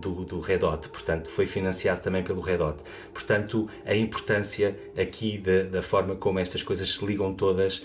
[0.00, 2.82] do, do Red Hot, portanto, foi financiado também pelo Red Hot.
[3.12, 7.84] Portanto, a importância aqui da, da forma como estas coisas se ligam todas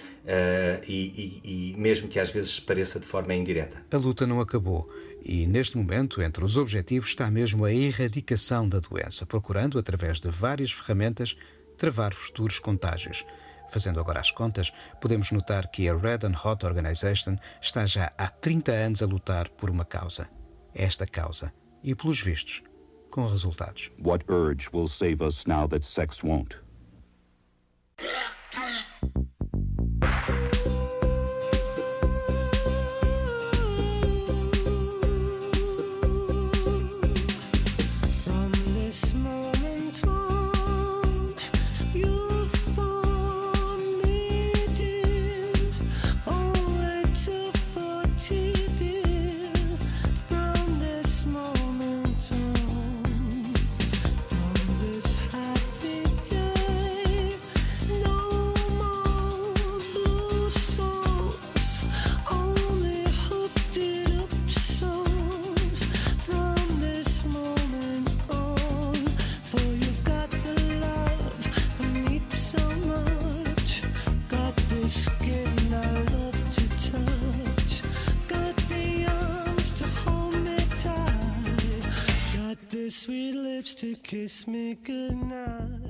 [0.88, 3.86] e, e, e mesmo que às vezes pareça de forma indireta.
[3.92, 4.90] A luta não acabou.
[5.28, 10.30] E neste momento, entre os objetivos está mesmo a erradicação da doença, procurando, através de
[10.30, 11.36] várias ferramentas,
[11.80, 13.26] travar futuros contágios.
[13.72, 14.72] Fazendo agora as contas,
[15.02, 19.50] podemos notar que a Red and Hot Organization está já há 30 anos a lutar
[19.50, 20.30] por uma causa.
[20.76, 21.52] Esta causa.
[21.84, 22.62] E, pelos vistos,
[23.10, 23.92] com resultados.
[23.98, 26.56] What urge will save us now that sex won't?
[82.90, 85.85] Sweet lips to kiss me goodnight.